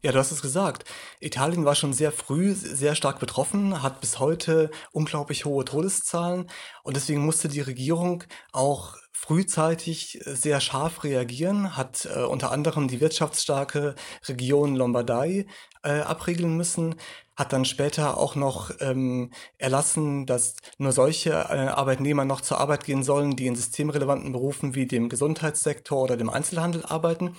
[0.00, 0.84] Ja, du hast es gesagt.
[1.18, 6.48] Italien war schon sehr früh sehr stark betroffen, hat bis heute unglaublich hohe Todeszahlen
[6.84, 13.00] und deswegen musste die Regierung auch frühzeitig sehr scharf reagieren, hat äh, unter anderem die
[13.00, 13.94] wirtschaftsstarke
[14.28, 15.46] Region Lombardei
[15.82, 16.96] äh, abriegeln müssen
[17.36, 22.84] hat dann später auch noch ähm, erlassen, dass nur solche äh, Arbeitnehmer noch zur Arbeit
[22.84, 27.34] gehen sollen, die in systemrelevanten Berufen wie dem Gesundheitssektor oder dem Einzelhandel arbeiten.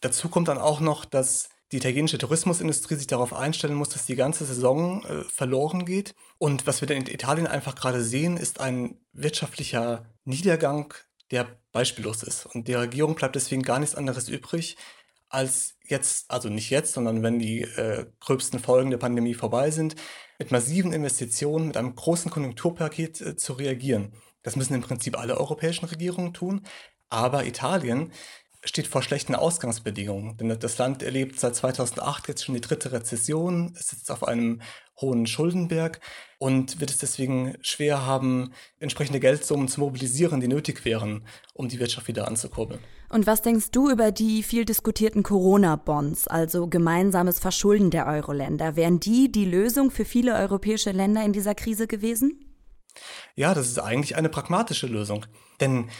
[0.00, 4.16] Dazu kommt dann auch noch, dass die italienische Tourismusindustrie sich darauf einstellen muss, dass die
[4.16, 6.14] ganze Saison äh, verloren geht.
[6.38, 10.92] Und was wir in Italien einfach gerade sehen, ist ein wirtschaftlicher Niedergang,
[11.30, 12.46] der beispiellos ist.
[12.46, 14.76] Und der Regierung bleibt deswegen gar nichts anderes übrig,
[15.30, 19.96] als jetzt, also nicht jetzt, sondern wenn die äh, gröbsten Folgen der Pandemie vorbei sind,
[20.38, 24.12] mit massiven Investitionen, mit einem großen Konjunkturpaket äh, zu reagieren.
[24.42, 26.62] Das müssen im Prinzip alle europäischen Regierungen tun.
[27.08, 28.12] Aber Italien
[28.62, 30.36] steht vor schlechten Ausgangsbedingungen.
[30.36, 34.60] Denn das Land erlebt seit 2008 jetzt schon die dritte Rezession, es sitzt auf einem
[35.00, 36.00] hohen Schuldenberg
[36.38, 41.80] und wird es deswegen schwer haben, entsprechende Geldsummen zu mobilisieren, die nötig wären, um die
[41.80, 42.80] Wirtschaft wieder anzukurbeln.
[43.10, 48.76] Und was denkst du über die viel diskutierten Corona-Bonds, also gemeinsames Verschulden der Euro-Länder?
[48.76, 52.44] Wären die die Lösung für viele europäische Länder in dieser Krise gewesen?
[53.34, 55.26] Ja, das ist eigentlich eine pragmatische Lösung.
[55.60, 55.90] Denn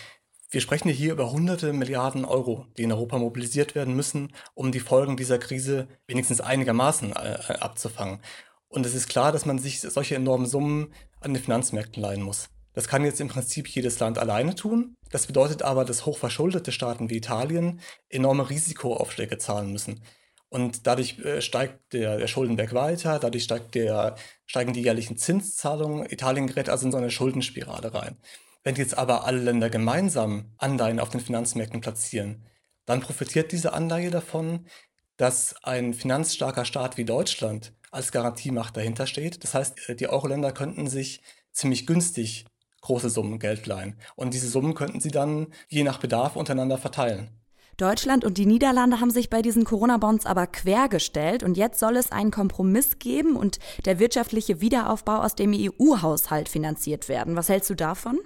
[0.51, 4.81] wir sprechen hier über hunderte Milliarden Euro, die in Europa mobilisiert werden müssen, um die
[4.81, 8.21] Folgen dieser Krise wenigstens einigermaßen äh, abzufangen.
[8.69, 12.51] Und es ist klar, dass man sich solche enormen Summen an den Finanzmärkten leihen muss.
[12.73, 14.95] Das kann jetzt im Prinzip jedes Land alleine tun.
[15.11, 20.01] Das bedeutet aber, dass hochverschuldete Staaten wie Italien enorme Risikoaufschläge zahlen müssen.
[20.49, 26.07] Und dadurch äh, steigt der, der Schuldenberg weiter, dadurch steigt der, steigen die jährlichen Zinszahlungen.
[26.11, 28.17] Italien gerät also in so eine Schuldenspirale rein.
[28.65, 32.45] Wenn jetzt aber alle Länder gemeinsam Anleihen auf den Finanzmärkten platzieren,
[32.85, 34.67] dann profitiert diese Anleihe davon,
[35.17, 39.45] dass ein finanzstarker Staat wie Deutschland als Garantiemacht dahinter steht.
[39.45, 42.47] Das heißt, die Euro-Länder könnten sich ziemlich günstig
[42.81, 43.97] große Summen Geld leihen.
[44.17, 47.31] Und diese Summen könnten sie dann je nach Bedarf untereinander verteilen.
[47.77, 52.13] Deutschland und die Niederlande haben sich bei diesen Corona-Bonds aber quergestellt und jetzt soll es
[52.13, 57.37] einen Kompromiss geben und der wirtschaftliche Wiederaufbau aus dem EU-Haushalt finanziert werden.
[57.37, 58.19] Was hältst du davon?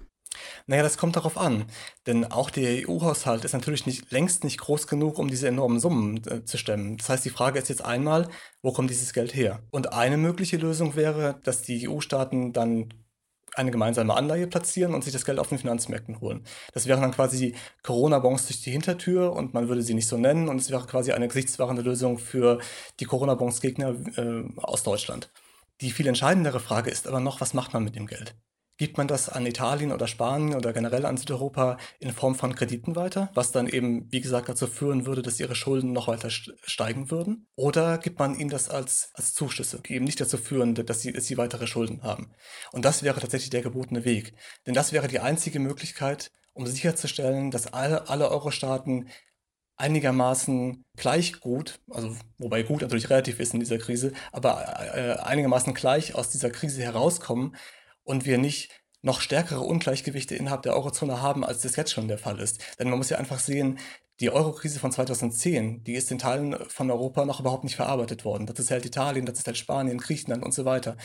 [0.66, 1.66] Naja, das kommt darauf an.
[2.06, 6.20] Denn auch der EU-Haushalt ist natürlich nicht, längst nicht groß genug, um diese enormen Summen
[6.26, 6.96] äh, zu stemmen.
[6.96, 8.28] Das heißt, die Frage ist jetzt einmal,
[8.62, 9.62] wo kommt dieses Geld her?
[9.70, 12.88] Und eine mögliche Lösung wäre, dass die EU-Staaten dann
[13.56, 16.44] eine gemeinsame Anleihe platzieren und sich das Geld auf den Finanzmärkten holen.
[16.72, 20.48] Das wären dann quasi Corona-Bonds durch die Hintertür und man würde sie nicht so nennen
[20.48, 22.58] und es wäre quasi eine gesichtswahrende Lösung für
[23.00, 25.30] die Corona-Bonds-Gegner äh, aus Deutschland.
[25.80, 28.36] Die viel entscheidendere Frage ist aber noch, was macht man mit dem Geld?
[28.76, 32.96] Gibt man das an Italien oder Spanien oder generell an Südeuropa in Form von Krediten
[32.96, 37.10] weiter, was dann eben, wie gesagt, dazu führen würde, dass ihre Schulden noch weiter steigen
[37.10, 37.46] würden?
[37.54, 41.12] Oder gibt man ihnen das als, als Zuschüsse, die eben nicht dazu führen, dass sie,
[41.12, 42.32] dass sie weitere Schulden haben?
[42.72, 44.34] Und das wäre tatsächlich der gebotene Weg.
[44.66, 49.08] Denn das wäre die einzige Möglichkeit, um sicherzustellen, dass alle, alle Euro-Staaten
[49.76, 54.62] einigermaßen gleich gut, also wobei gut natürlich relativ ist in dieser Krise, aber
[54.94, 57.56] äh, einigermaßen gleich aus dieser Krise herauskommen,
[58.04, 58.70] und wir nicht
[59.02, 62.62] noch stärkere Ungleichgewichte innerhalb der Eurozone haben, als das jetzt schon der Fall ist.
[62.78, 63.78] Denn man muss ja einfach sehen,
[64.20, 68.46] die Eurokrise von 2010, die ist in Teilen von Europa noch überhaupt nicht verarbeitet worden.
[68.46, 70.96] Das ist halt Italien, das ist halt Spanien, Griechenland und so weiter.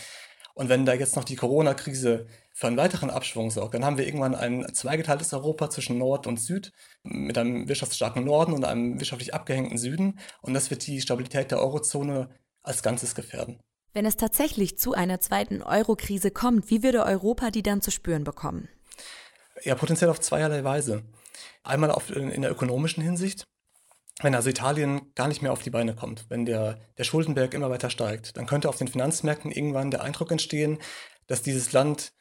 [0.53, 4.05] Und wenn da jetzt noch die Corona-Krise für einen weiteren Abschwung sorgt, dann haben wir
[4.05, 6.71] irgendwann ein zweigeteiltes Europa zwischen Nord und Süd
[7.03, 10.19] mit einem wirtschaftsstarken Norden und einem wirtschaftlich abgehängten Süden.
[10.41, 12.29] Und das wird die Stabilität der Eurozone
[12.61, 13.61] als Ganzes gefährden.
[13.93, 18.23] Wenn es tatsächlich zu einer zweiten Euro-Krise kommt, wie würde Europa die dann zu spüren
[18.23, 18.69] bekommen?
[19.63, 21.03] Ja, potenziell auf zweierlei Weise.
[21.63, 23.43] Einmal auf, in der ökonomischen Hinsicht.
[24.21, 27.69] Wenn also Italien gar nicht mehr auf die Beine kommt, wenn der, der Schuldenberg immer
[27.69, 30.77] weiter steigt, dann könnte auf den Finanzmärkten irgendwann der Eindruck entstehen,
[31.27, 32.11] dass dieses Land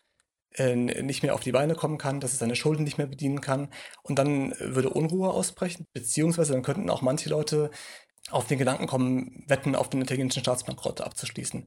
[0.54, 3.40] äh, nicht mehr auf die Beine kommen kann, dass es seine Schulden nicht mehr bedienen
[3.40, 3.68] kann.
[4.02, 7.70] Und dann würde Unruhe ausbrechen, beziehungsweise dann könnten auch manche Leute
[8.30, 11.66] auf den Gedanken kommen, Wetten auf den italienischen Staatsbankrott abzuschließen.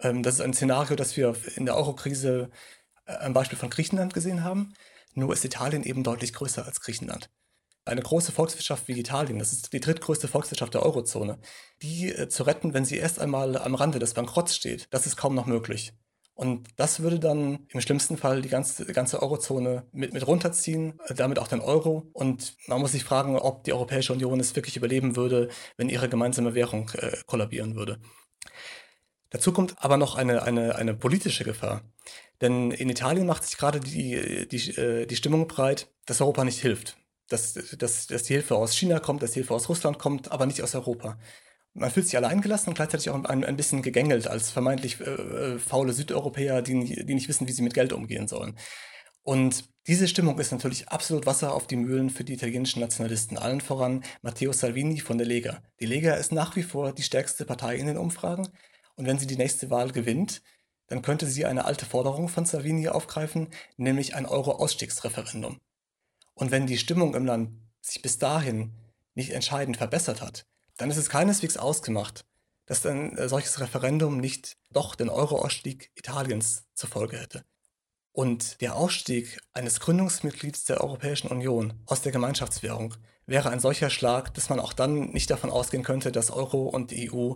[0.00, 2.50] Ähm, das ist ein Szenario, das wir in der Eurokrise
[3.06, 4.74] äh, am Beispiel von Griechenland gesehen haben.
[5.14, 7.30] Nur ist Italien eben deutlich größer als Griechenland.
[7.84, 11.38] Eine große Volkswirtschaft wie Italien, das ist die drittgrößte Volkswirtschaft der Eurozone,
[11.82, 15.16] die äh, zu retten, wenn sie erst einmal am Rande des Bankrotts steht, das ist
[15.16, 15.92] kaum noch möglich.
[16.40, 21.12] Und das würde dann im schlimmsten Fall die ganze, ganze Eurozone mit, mit runterziehen, äh,
[21.12, 22.08] damit auch den Euro.
[22.14, 26.08] Und man muss sich fragen, ob die Europäische Union es wirklich überleben würde, wenn ihre
[26.08, 27.98] gemeinsame Währung äh, kollabieren würde.
[29.28, 31.82] Dazu kommt aber noch eine, eine, eine politische Gefahr.
[32.40, 36.62] Denn in Italien macht sich gerade die, die, äh, die Stimmung breit, dass Europa nicht
[36.62, 36.96] hilft.
[37.28, 40.46] Dass, dass, dass die Hilfe aus China kommt, dass die Hilfe aus Russland kommt, aber
[40.46, 41.18] nicht aus Europa
[41.74, 45.04] man fühlt sich allein gelassen und gleichzeitig auch ein, ein bisschen gegängelt als vermeintlich äh,
[45.04, 48.56] äh, faule Südeuropäer, die, die nicht wissen, wie sie mit Geld umgehen sollen.
[49.22, 53.60] Und diese Stimmung ist natürlich absolut Wasser auf die Mühlen für die italienischen Nationalisten, allen
[53.60, 55.62] voran Matteo Salvini von der Lega.
[55.78, 58.48] Die Lega ist nach wie vor die stärkste Partei in den Umfragen
[58.96, 60.42] Und wenn sie die nächste Wahl gewinnt,
[60.88, 65.60] dann könnte sie eine alte Forderung von Salvini aufgreifen, nämlich ein Euro-Ausstiegsreferendum.
[66.34, 68.72] Und wenn die Stimmung im Land sich bis dahin
[69.14, 70.46] nicht entscheidend verbessert hat,
[70.80, 72.24] dann ist es keineswegs ausgemacht,
[72.64, 77.44] dass ein äh, solches Referendum nicht doch den Euro-Ausstieg Italiens zur Folge hätte.
[78.12, 82.94] Und der Ausstieg eines Gründungsmitglieds der Europäischen Union aus der Gemeinschaftswährung
[83.26, 86.90] wäre ein solcher Schlag, dass man auch dann nicht davon ausgehen könnte, dass Euro und
[86.90, 87.34] die EU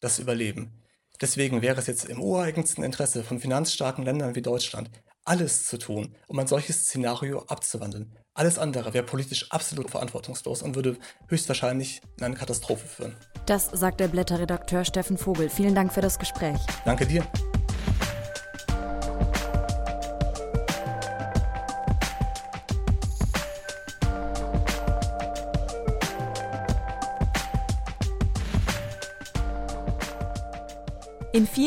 [0.00, 0.82] das überleben.
[1.20, 4.90] Deswegen wäre es jetzt im ureigensten Interesse von finanzstarken Ländern wie Deutschland,
[5.24, 8.16] alles zu tun, um ein solches Szenario abzuwandeln.
[8.32, 10.96] Alles andere wäre politisch absolut verantwortungslos und würde
[11.28, 13.16] höchstwahrscheinlich in eine Katastrophe führen.
[13.46, 15.50] Das sagt der Blätterredakteur Steffen Vogel.
[15.50, 16.58] Vielen Dank für das Gespräch.
[16.84, 17.26] Danke dir.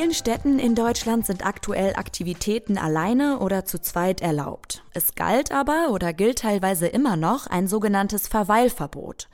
[0.04, 4.84] Vielen Städten in Deutschland sind aktuell Aktivitäten alleine oder zu zweit erlaubt.
[4.94, 9.30] Es galt aber oder gilt teilweise immer noch ein sogenanntes Verweilverbot.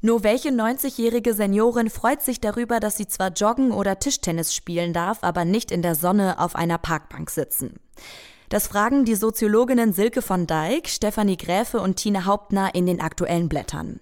[0.00, 5.18] Nur welche 90-jährige Seniorin freut sich darüber, dass sie zwar joggen oder Tischtennis spielen darf,
[5.20, 7.78] aber nicht in der Sonne auf einer Parkbank sitzen?
[8.48, 13.48] Das fragen die Soziologinnen Silke von Dijk, Stefanie Gräfe und Tine Hauptner in den aktuellen
[13.48, 13.98] Blättern.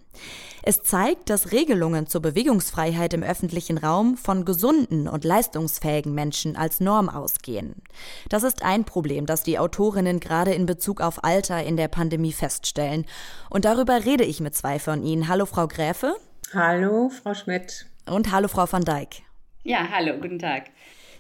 [0.63, 6.81] Es zeigt, dass Regelungen zur Bewegungsfreiheit im öffentlichen Raum von gesunden und leistungsfähigen Menschen als
[6.81, 7.83] Norm ausgehen.
[8.29, 12.33] Das ist ein Problem, das die Autorinnen gerade in Bezug auf Alter in der Pandemie
[12.33, 13.05] feststellen.
[13.51, 15.29] Und darüber rede ich mit zwei von ihnen.
[15.29, 16.17] Hallo, Frau Gräfe.
[16.53, 17.87] Hallo, Frau Schmidt.
[18.07, 19.23] Und hallo, Frau van Dijk.
[19.63, 20.65] Ja, hallo, guten Tag.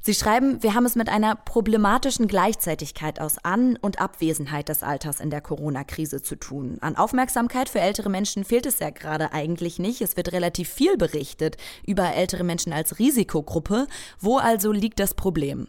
[0.06, 5.18] Sie schreiben, wir haben es mit einer problematischen Gleichzeitigkeit aus An- und Abwesenheit des Alters
[5.18, 6.76] in der Corona-Krise zu tun.
[6.82, 10.02] An Aufmerksamkeit für ältere Menschen fehlt es ja gerade eigentlich nicht.
[10.02, 13.86] Es wird relativ viel berichtet über ältere Menschen als Risikogruppe.
[14.20, 15.68] Wo also liegt das Problem?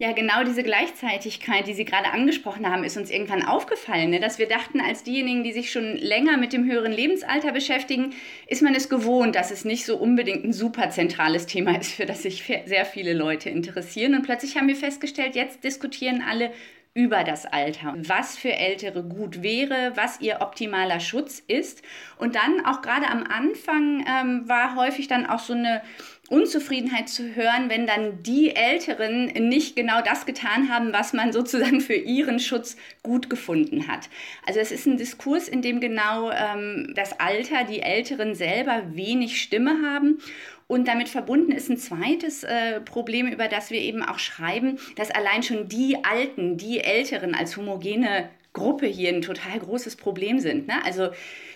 [0.00, 4.20] Ja, genau diese Gleichzeitigkeit, die Sie gerade angesprochen haben, ist uns irgendwann aufgefallen, ne?
[4.20, 8.14] dass wir dachten, als diejenigen, die sich schon länger mit dem höheren Lebensalter beschäftigen,
[8.46, 12.06] ist man es gewohnt, dass es nicht so unbedingt ein super zentrales Thema ist, für
[12.06, 14.14] das sich sehr viele Leute interessieren.
[14.14, 16.52] Und plötzlich haben wir festgestellt, jetzt diskutieren alle
[16.94, 21.82] über das Alter, was für Ältere gut wäre, was ihr optimaler Schutz ist.
[22.18, 25.82] Und dann auch gerade am Anfang ähm, war häufig dann auch so eine
[26.28, 31.80] Unzufriedenheit zu hören, wenn dann die Älteren nicht genau das getan haben, was man sozusagen
[31.80, 34.08] für ihren Schutz gut gefunden hat.
[34.46, 39.40] Also es ist ein Diskurs, in dem genau ähm, das Alter, die Älteren selber wenig
[39.40, 40.18] Stimme haben.
[40.66, 45.10] Und damit verbunden ist ein zweites äh, Problem, über das wir eben auch schreiben, dass
[45.10, 48.28] allein schon die Alten, die Älteren als homogene
[48.58, 50.66] Gruppe hier ein total großes Problem sind.
[50.66, 50.84] Ne?
[50.84, 51.10] Also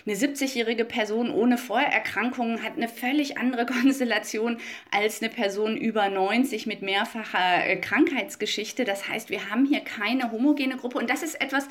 [0.05, 4.57] eine 70-jährige Person ohne Vorerkrankungen hat eine völlig andere Konstellation
[4.91, 8.85] als eine Person über 90 mit mehrfacher äh, Krankheitsgeschichte.
[8.85, 11.67] Das heißt, wir haben hier keine homogene Gruppe und das ist etwas,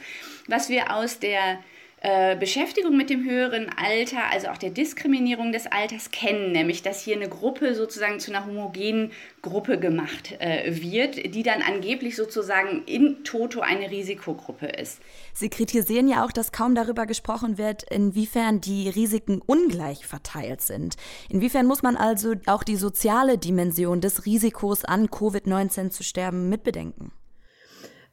[0.47, 1.59] was wir aus der
[2.05, 7.01] äh, Beschäftigung mit dem höheren Alter, also auch der Diskriminierung des Alters kennen, nämlich dass
[7.01, 12.83] hier eine Gruppe sozusagen zu einer homogenen Gruppe gemacht äh, wird, die dann angeblich sozusagen
[12.87, 15.01] in Toto eine Risikogruppe ist.
[15.33, 20.97] Sie kritisieren ja auch, dass kaum darüber gesprochen wird, inwiefern die Risiken ungleich verteilt sind.
[21.29, 27.13] Inwiefern muss man also auch die soziale Dimension des Risikos an Covid-19 zu sterben mitbedenken?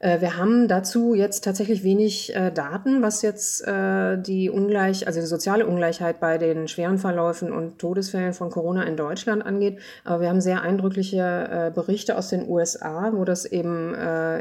[0.00, 5.20] Äh, wir haben dazu jetzt tatsächlich wenig äh, Daten, was jetzt äh, die Ungleich, also
[5.20, 9.78] die soziale Ungleichheit bei den schweren Verläufen und Todesfällen von Corona in Deutschland angeht.
[10.04, 13.94] Aber wir haben sehr eindrückliche Berichte aus den USA, wo das eben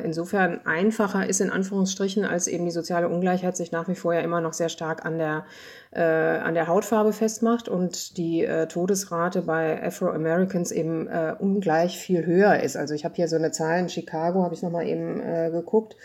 [0.03, 4.21] insofern einfacher ist, in Anführungsstrichen, als eben die soziale Ungleichheit sich nach wie vor ja
[4.21, 5.45] immer noch sehr stark an der
[5.91, 12.25] äh, an der Hautfarbe festmacht und die äh, Todesrate bei Afro-Americans eben äh, ungleich viel
[12.25, 12.77] höher ist.
[12.77, 15.95] Also ich habe hier so eine Zahl in Chicago, habe ich nochmal eben äh, geguckt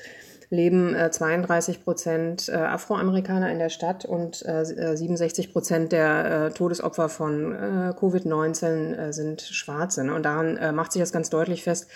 [0.54, 6.50] leben äh, 32 Prozent äh, Afroamerikaner in der Stadt und äh, 67 Prozent der äh,
[6.50, 7.56] Todesopfer von äh,
[7.98, 10.04] Covid-19 äh, sind Schwarze.
[10.04, 10.14] Ne?
[10.14, 11.88] Und daran äh, macht sich das ganz deutlich fest,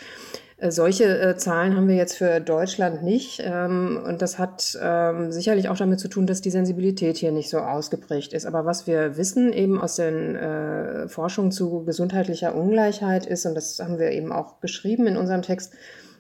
[0.59, 3.41] äh, solche äh, Zahlen haben wir jetzt für Deutschland nicht.
[3.45, 7.49] Ähm, und das hat ähm, sicherlich auch damit zu tun, dass die Sensibilität hier nicht
[7.49, 8.45] so ausgeprägt ist.
[8.45, 13.79] Aber was wir wissen eben aus den äh, Forschungen zu gesundheitlicher Ungleichheit ist, und das
[13.79, 15.73] haben wir eben auch beschrieben in unserem Text,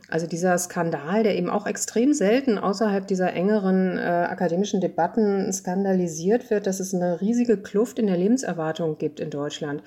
[0.09, 6.51] also dieser Skandal, der eben auch extrem selten außerhalb dieser engeren äh, akademischen Debatten skandalisiert
[6.51, 9.83] wird, dass es eine riesige Kluft in der Lebenserwartung gibt in Deutschland.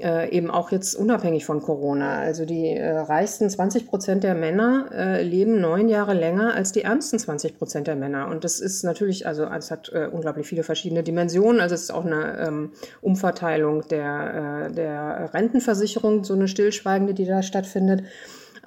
[0.00, 2.18] äh, eben auch jetzt unabhängig von Corona.
[2.18, 6.82] Also die äh, reichsten 20 Prozent der Männer äh, leben neun Jahre länger als die
[6.82, 8.28] ärmsten 20 Prozent der Männer.
[8.28, 11.60] Und das ist natürlich, also es hat äh, unglaublich viele verschiedene Dimensionen.
[11.60, 17.24] Also es ist auch eine ähm, Umverteilung der, äh, der Rentenversicherung, so eine stillschweigende, die
[17.24, 18.02] da stattfindet.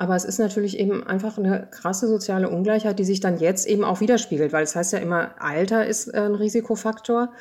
[0.02, 3.84] Aber es ist natürlich eben einfach eine krasse soziale Ungleichheit, die sich dann jetzt eben
[3.84, 7.32] auch widerspiegelt, weil es heißt ja immer, Alter ist äh, ein Risikofaktor.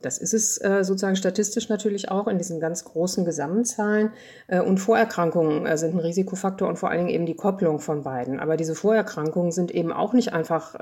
[0.00, 4.12] Das ist es äh, sozusagen statistisch natürlich auch in diesen ganz großen Gesamtzahlen.
[4.46, 8.38] Äh, und Vorerkrankungen sind ein Risikofaktor und vor allen Dingen eben die Kopplung von beiden.
[8.38, 10.76] Aber diese Vorerkrankungen sind eben auch nicht einfach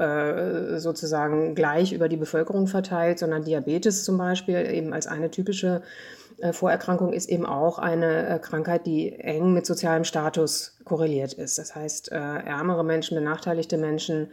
[0.79, 5.81] sozusagen gleich über die Bevölkerung verteilt, sondern Diabetes zum Beispiel eben als eine typische
[6.53, 11.59] Vorerkrankung ist eben auch eine äh, Krankheit, die eng mit sozialem Status korreliert ist.
[11.59, 14.31] Das heißt, ärmere Menschen, benachteiligte Menschen,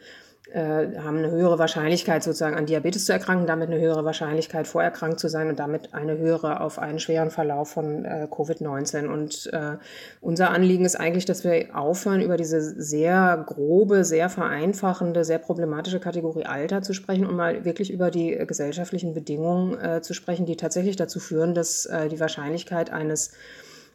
[0.52, 5.20] äh, haben eine höhere Wahrscheinlichkeit sozusagen an Diabetes zu erkranken, damit eine höhere Wahrscheinlichkeit vorerkrankt
[5.20, 9.08] zu sein und damit eine höhere auf einen schweren Verlauf von äh, Covid-19.
[9.08, 9.78] Und äh,
[10.22, 16.00] unser Anliegen ist eigentlich, dass wir aufhören, über diese sehr grobe, sehr vereinfachende, sehr problematische
[16.00, 20.58] Kategorie Alter zu sprechen und mal wirklich über die gesellschaftlichen Bedingungen äh, zu sprechen, die
[20.58, 23.34] tatsächlich dazu führen, dass äh, die Wahrscheinlichkeit eines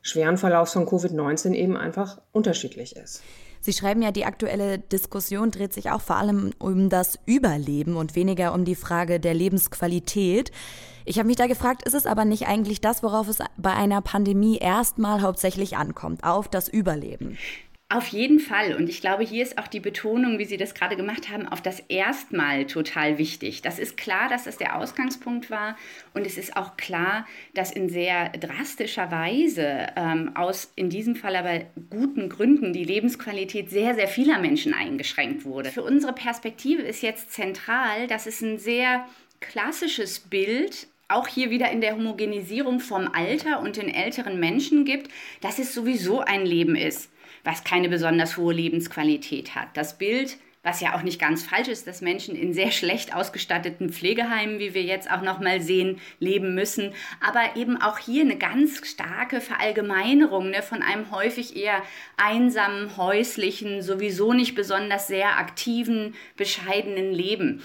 [0.03, 3.23] schweren Verlaufs von Covid-19 eben einfach unterschiedlich ist.
[3.65, 8.15] Sie schreiben ja, die aktuelle Diskussion dreht sich auch vor allem um das Überleben und
[8.15, 10.53] weniger um die Frage der Lebensqualität.
[11.07, 14.03] Ich habe mich da gefragt, ist es aber nicht eigentlich das, worauf es bei einer
[14.03, 17.39] Pandemie erstmal hauptsächlich ankommt, auf das Überleben?
[17.91, 18.75] Auf jeden Fall.
[18.75, 21.61] Und ich glaube, hier ist auch die Betonung, wie Sie das gerade gemacht haben, auf
[21.61, 23.61] das Erstmal total wichtig.
[23.61, 25.77] Das ist klar, dass das der Ausgangspunkt war.
[26.15, 31.37] Und es ist auch klar, dass in sehr drastischer Weise, ähm, aus in diesem Fall
[31.37, 31.61] aber
[31.91, 35.71] guten Gründen, die Lebensqualität sehr, sehr vieler Menschen eingeschränkt wurde.
[35.71, 39.07] Für unsere Perspektive ist jetzt zentral, dass es ein sehr
[39.41, 45.11] klassisches Bild auch hier wieder in der Homogenisierung vom Alter und den älteren Menschen gibt,
[45.43, 47.11] dass es sowieso ein Leben ist
[47.45, 49.69] was keine besonders hohe Lebensqualität hat.
[49.75, 53.91] Das Bild, was ja auch nicht ganz falsch ist, dass Menschen in sehr schlecht ausgestatteten
[53.91, 58.39] Pflegeheimen, wie wir jetzt auch noch mal sehen, leben müssen, aber eben auch hier eine
[58.39, 61.83] ganz starke Verallgemeinerung ne, von einem häufig eher
[62.17, 67.63] einsamen, häuslichen, sowieso nicht besonders sehr aktiven, bescheidenen Leben.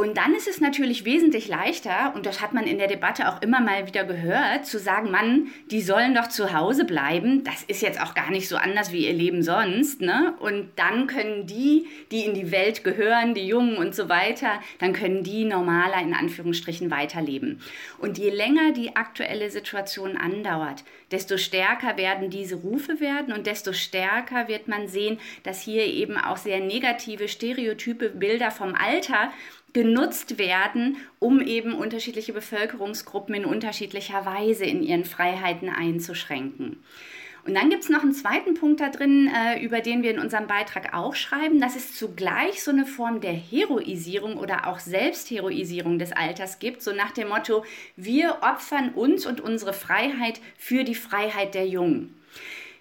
[0.00, 3.42] Und dann ist es natürlich wesentlich leichter, und das hat man in der Debatte auch
[3.42, 7.44] immer mal wieder gehört, zu sagen, Mann, die sollen doch zu Hause bleiben.
[7.44, 10.00] Das ist jetzt auch gar nicht so anders wie ihr Leben sonst.
[10.00, 10.32] Ne?
[10.40, 14.94] Und dann können die, die in die Welt gehören, die Jungen und so weiter, dann
[14.94, 17.60] können die normaler in Anführungsstrichen weiterleben.
[17.98, 23.74] Und je länger die aktuelle Situation andauert, desto stärker werden diese Rufe werden und desto
[23.74, 29.30] stärker wird man sehen, dass hier eben auch sehr negative, stereotype Bilder vom Alter
[29.72, 36.82] genutzt werden, um eben unterschiedliche Bevölkerungsgruppen in unterschiedlicher Weise in ihren Freiheiten einzuschränken.
[37.46, 40.18] Und dann gibt es noch einen zweiten Punkt da drin, äh, über den wir in
[40.18, 45.98] unserem Beitrag auch schreiben, dass es zugleich so eine Form der Heroisierung oder auch Selbstheroisierung
[45.98, 47.64] des Alters gibt, so nach dem Motto,
[47.96, 52.14] wir opfern uns und unsere Freiheit für die Freiheit der Jungen.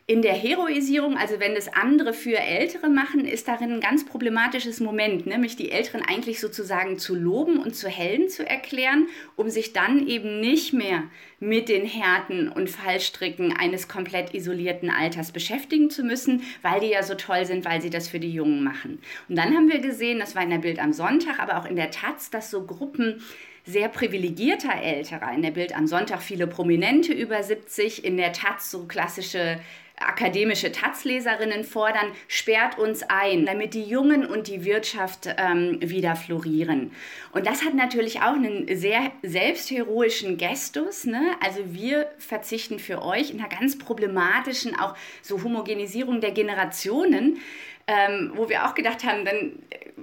[0.10, 4.80] In der Heroisierung, also wenn das andere für Ältere machen, ist darin ein ganz problematisches
[4.80, 9.06] Moment, nämlich die Älteren eigentlich sozusagen zu loben und zu Helden zu erklären,
[9.36, 11.04] um sich dann eben nicht mehr
[11.40, 17.04] mit den Härten und Fallstricken eines komplett isolierten Alters beschäftigen zu müssen, weil die ja
[17.04, 18.98] so toll sind, weil sie das für die Jungen machen.
[19.28, 21.76] Und dann haben wir gesehen, das war in der Bild am Sonntag, aber auch in
[21.76, 23.22] der Taz, dass so Gruppen
[23.64, 28.72] sehr privilegierter Älterer, in der Bild am Sonntag viele Prominente über 70, in der Taz
[28.72, 29.60] so klassische
[30.00, 36.92] akademische Taz-Leserinnen fordern, sperrt uns ein, damit die Jungen und die Wirtschaft ähm, wieder florieren.
[37.32, 41.06] Und das hat natürlich auch einen sehr selbstheroischen Gestus.
[41.06, 41.22] Ne?
[41.44, 47.38] Also wir verzichten für euch in einer ganz problematischen, auch so Homogenisierung der Generationen,
[47.88, 49.54] ähm, wo wir auch gedacht haben, dann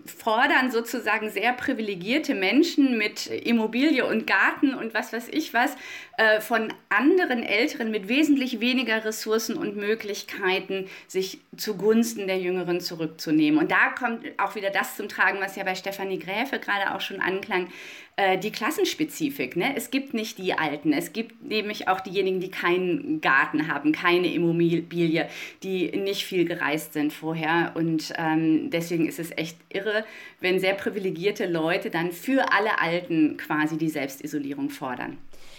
[0.05, 5.77] fordern sozusagen sehr privilegierte Menschen mit Immobilie und Garten und was weiß ich was
[6.19, 13.61] äh, von anderen Älteren mit wesentlich weniger Ressourcen und Möglichkeiten, sich zugunsten der Jüngeren zurückzunehmen.
[13.61, 17.03] Und da kommt auch wieder das zum Tragen, was ja bei Stefanie Gräfe gerade auch
[17.03, 17.69] schon anklang,
[18.17, 19.57] äh, die Klassenspezifik.
[19.57, 19.77] Ne?
[19.77, 24.33] Es gibt nicht die Alten, es gibt nämlich auch diejenigen, die keinen Garten haben, keine
[24.33, 25.29] Immobilie,
[25.63, 27.73] die nicht viel gereist sind vorher.
[27.75, 30.03] Und ähm, deswegen ist es echt irre,
[30.41, 35.19] wenn sehr privilegierte Leute dann für alle Alten quasi die Selbstisolierung fordern.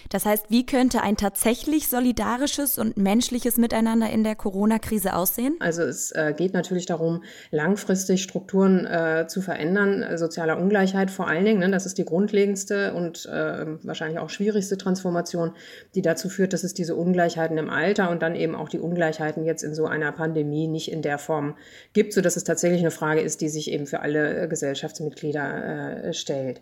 [0.10, 5.55] Das heißt, wie könnte ein tatsächlich solidarisches und menschliches Miteinander in der Corona-Krise aussehen?
[5.60, 11.28] Also es äh, geht natürlich darum, langfristig Strukturen äh, zu verändern, äh, sozialer Ungleichheit vor
[11.28, 11.60] allen Dingen.
[11.60, 15.51] Ne, das ist die grundlegendste und äh, wahrscheinlich auch schwierigste Transformation,
[15.95, 19.45] die dazu führt, dass es diese Ungleichheiten im Alter und dann eben auch die Ungleichheiten
[19.45, 21.58] jetzt in so einer Pandemie nicht in der Form
[21.93, 26.62] gibt, sodass es tatsächlich eine Frage ist, die sich eben für alle Gesellschaftsmitglieder stellt.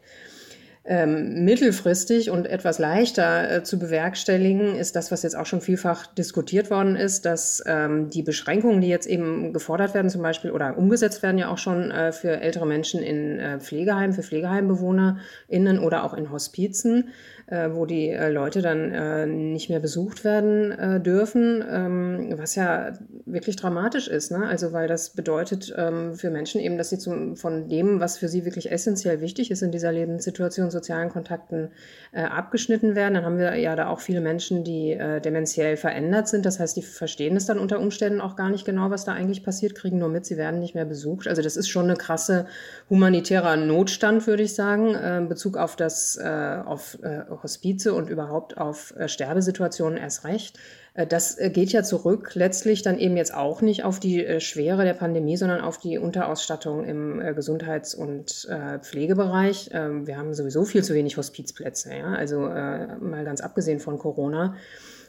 [0.88, 6.06] Ähm, mittelfristig und etwas leichter äh, zu bewerkstelligen ist das, was jetzt auch schon vielfach
[6.06, 10.78] diskutiert worden ist, dass ähm, die Beschränkungen, die jetzt eben gefordert werden, zum Beispiel oder
[10.78, 16.04] umgesetzt werden ja auch schon äh, für ältere Menschen in äh, Pflegeheimen, für PflegeheimbewohnerInnen oder
[16.04, 17.10] auch in Hospizen,
[17.48, 22.56] äh, wo die äh, Leute dann äh, nicht mehr besucht werden äh, dürfen, ähm, was
[22.56, 22.94] ja
[23.26, 24.32] wirklich dramatisch ist.
[24.32, 24.48] Ne?
[24.48, 28.30] Also weil das bedeutet ähm, für Menschen eben, dass sie zum, von dem, was für
[28.30, 31.70] sie wirklich essentiell wichtig ist in dieser Lebenssituation, sozialen Kontakten
[32.14, 33.14] äh, abgeschnitten werden.
[33.14, 36.48] Dann haben wir ja da auch viele Menschen, die äh, dementiell verändert sind.
[36.48, 39.44] Das heißt, die verstehen es dann unter Umständen auch gar nicht genau, was da eigentlich
[39.44, 41.28] passiert, kriegen nur mit, sie werden nicht mehr besucht.
[41.28, 42.48] Also das ist schon eine krasse
[42.90, 46.98] humanitärer Notstand, würde ich sagen, in Bezug auf das, auf
[47.44, 50.58] Hospize und überhaupt auf äh, Sterbesituationen erst recht.
[50.94, 54.84] Äh, das äh, geht ja zurück letztlich dann eben jetzt auch nicht auf die Schwere
[54.84, 58.48] der Pandemie, sondern auf die Unterausstattung im Gesundheits- und
[58.82, 59.70] Pflegebereich.
[59.74, 62.14] Ähm, wir haben sowieso viel zu wenig Hospizplätze, ja?
[62.14, 64.56] also mal ganz abgesehen von Corona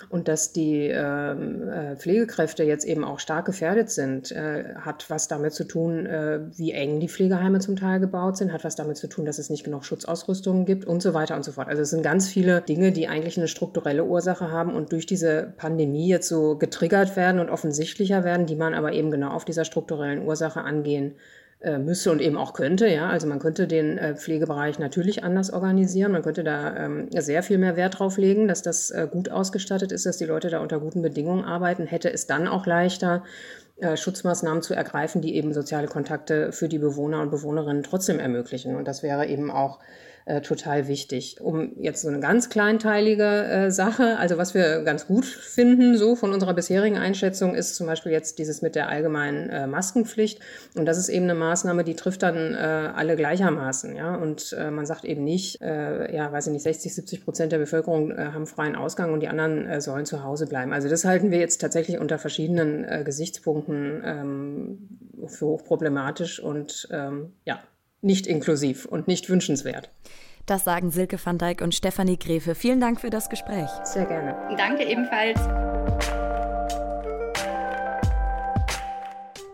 [0.09, 5.29] und dass die ähm, äh, Pflegekräfte jetzt eben auch stark gefährdet sind, äh, hat was
[5.29, 8.97] damit zu tun, äh, wie eng die Pflegeheime zum Teil gebaut sind, hat was damit
[8.97, 11.69] zu tun, dass es nicht genug Schutzausrüstungen gibt und so weiter und so fort.
[11.69, 15.53] Also es sind ganz viele Dinge, die eigentlich eine strukturelle Ursache haben und durch diese
[15.57, 19.65] Pandemie jetzt so getriggert werden und offensichtlicher werden, die man aber eben genau auf dieser
[19.65, 21.15] strukturellen Ursache angehen
[21.67, 22.87] äh, müsse und eben auch könnte.
[22.87, 26.13] Ja, also man könnte den äh, Pflegebereich natürlich anders organisieren.
[26.13, 29.91] Man könnte da ähm, sehr viel mehr Wert drauf legen, dass das äh, gut ausgestattet
[29.91, 31.87] ist, dass die Leute da unter guten Bedingungen arbeiten.
[31.87, 33.25] Hätte es dann auch leichter,
[33.79, 38.77] äh, Schutzmaßnahmen zu ergreifen, die eben soziale Kontakte für die Bewohner und Bewohnerinnen trotzdem ermöglichen.
[38.77, 39.81] Und das wäre eben auch
[40.27, 41.41] äh, total wichtig.
[41.41, 46.17] Um jetzt so eine ganz kleinteilige äh, Sache, also was wir ganz gut finden, so
[46.17, 50.41] von unserer bisherigen Einschätzung, ist zum Beispiel jetzt dieses mit der allgemeinen äh, Maskenpflicht.
[50.77, 53.95] Und das ist eben eine Maßnahme, die trifft dann äh, alle gleichermaßen.
[53.95, 54.17] Ja?
[54.17, 57.59] Und äh, man sagt eben nicht, äh, ja, weiß ich nicht, 60, 70 Prozent der
[57.59, 60.73] Bevölkerung haben freien Ausgang und die anderen sollen zu Hause bleiben.
[60.73, 67.61] Also das halten wir jetzt tatsächlich unter verschiedenen Gesichtspunkten ähm, für hochproblematisch und ähm, ja,
[68.07, 69.91] nicht inklusiv und nicht wünschenswert.
[70.47, 72.55] Das sagen Silke van Dijk und Stefanie Gräfe.
[72.55, 73.69] Vielen Dank für das Gespräch.
[73.83, 74.37] Sehr gerne.
[74.57, 75.41] Danke ebenfalls.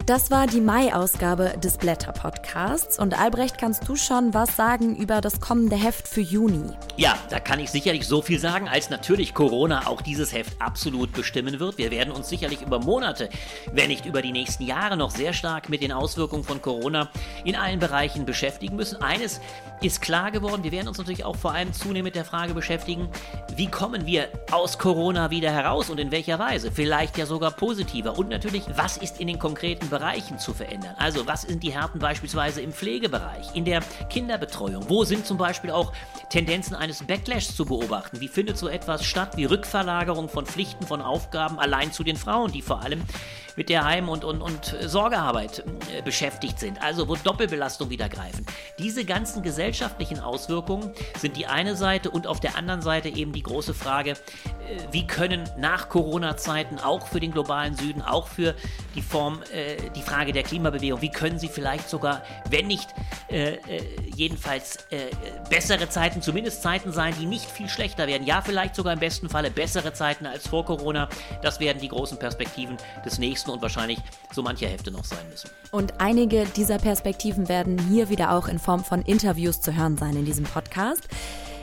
[0.07, 2.99] Das war die Mai-Ausgabe des Blätter-Podcasts.
[2.99, 6.73] Und Albrecht, kannst du schon was sagen über das kommende Heft für Juni?
[6.97, 11.13] Ja, da kann ich sicherlich so viel sagen, als natürlich Corona auch dieses Heft absolut
[11.13, 11.79] bestimmen wird.
[11.79, 13.29] Wir werden uns sicherlich über Monate,
[13.73, 17.09] wenn nicht über die nächsten Jahre noch sehr stark mit den Auswirkungen von Corona
[17.45, 19.01] in allen Bereichen beschäftigen müssen.
[19.01, 19.41] Eines
[19.83, 23.09] ist klar geworden, wir werden uns natürlich auch vor allem zunehmend mit der Frage beschäftigen,
[23.55, 26.73] wie kommen wir aus Corona wieder heraus und in welcher Weise?
[26.73, 28.19] Vielleicht ja sogar positiver.
[28.19, 30.95] Und natürlich, was ist in den konkreten Bereichen zu verändern.
[30.99, 34.89] Also was sind die Härten beispielsweise im Pflegebereich, in der Kinderbetreuung?
[34.89, 35.93] Wo sind zum Beispiel auch
[36.31, 38.19] Tendenzen eines Backlash zu beobachten?
[38.19, 42.51] Wie findet so etwas statt wie Rückverlagerung von Pflichten, von Aufgaben allein zu den Frauen,
[42.53, 43.03] die vor allem
[43.57, 48.47] mit der Heim- und, und, und Sorgearbeit äh, beschäftigt sind, also wo Doppelbelastung wieder greifen.
[48.79, 53.43] Diese ganzen gesellschaftlichen Auswirkungen sind die eine Seite und auf der anderen Seite eben die
[53.43, 54.17] große Frage, äh,
[54.91, 58.55] wie können nach Corona-Zeiten auch für den globalen Süden, auch für
[58.95, 62.89] die Form, äh, die Frage der Klimabewegung, wie können sie vielleicht sogar, wenn nicht
[64.15, 64.87] jedenfalls
[65.49, 69.31] bessere Zeiten, zumindest Zeiten sein, die nicht viel schlechter werden, ja vielleicht sogar im besten
[69.31, 71.09] Falle bessere Zeiten als vor Corona,
[71.41, 72.77] das werden die großen Perspektiven
[73.07, 73.99] des nächsten und wahrscheinlich
[74.33, 75.51] so mancher Hefte noch sein müssen.
[75.71, 80.17] Und einige dieser Perspektiven werden hier wieder auch in Form von Interviews zu hören sein
[80.17, 81.07] in diesem Podcast.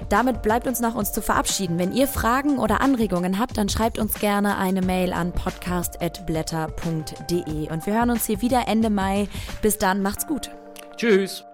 [0.07, 1.77] Damit bleibt uns noch uns zu verabschieden.
[1.77, 7.69] Wenn ihr Fragen oder Anregungen habt, dann schreibt uns gerne eine Mail an podcast.blätter.de.
[7.69, 9.27] Und wir hören uns hier wieder Ende Mai.
[9.61, 10.51] Bis dann, macht's gut.
[10.95, 11.48] Tschüss.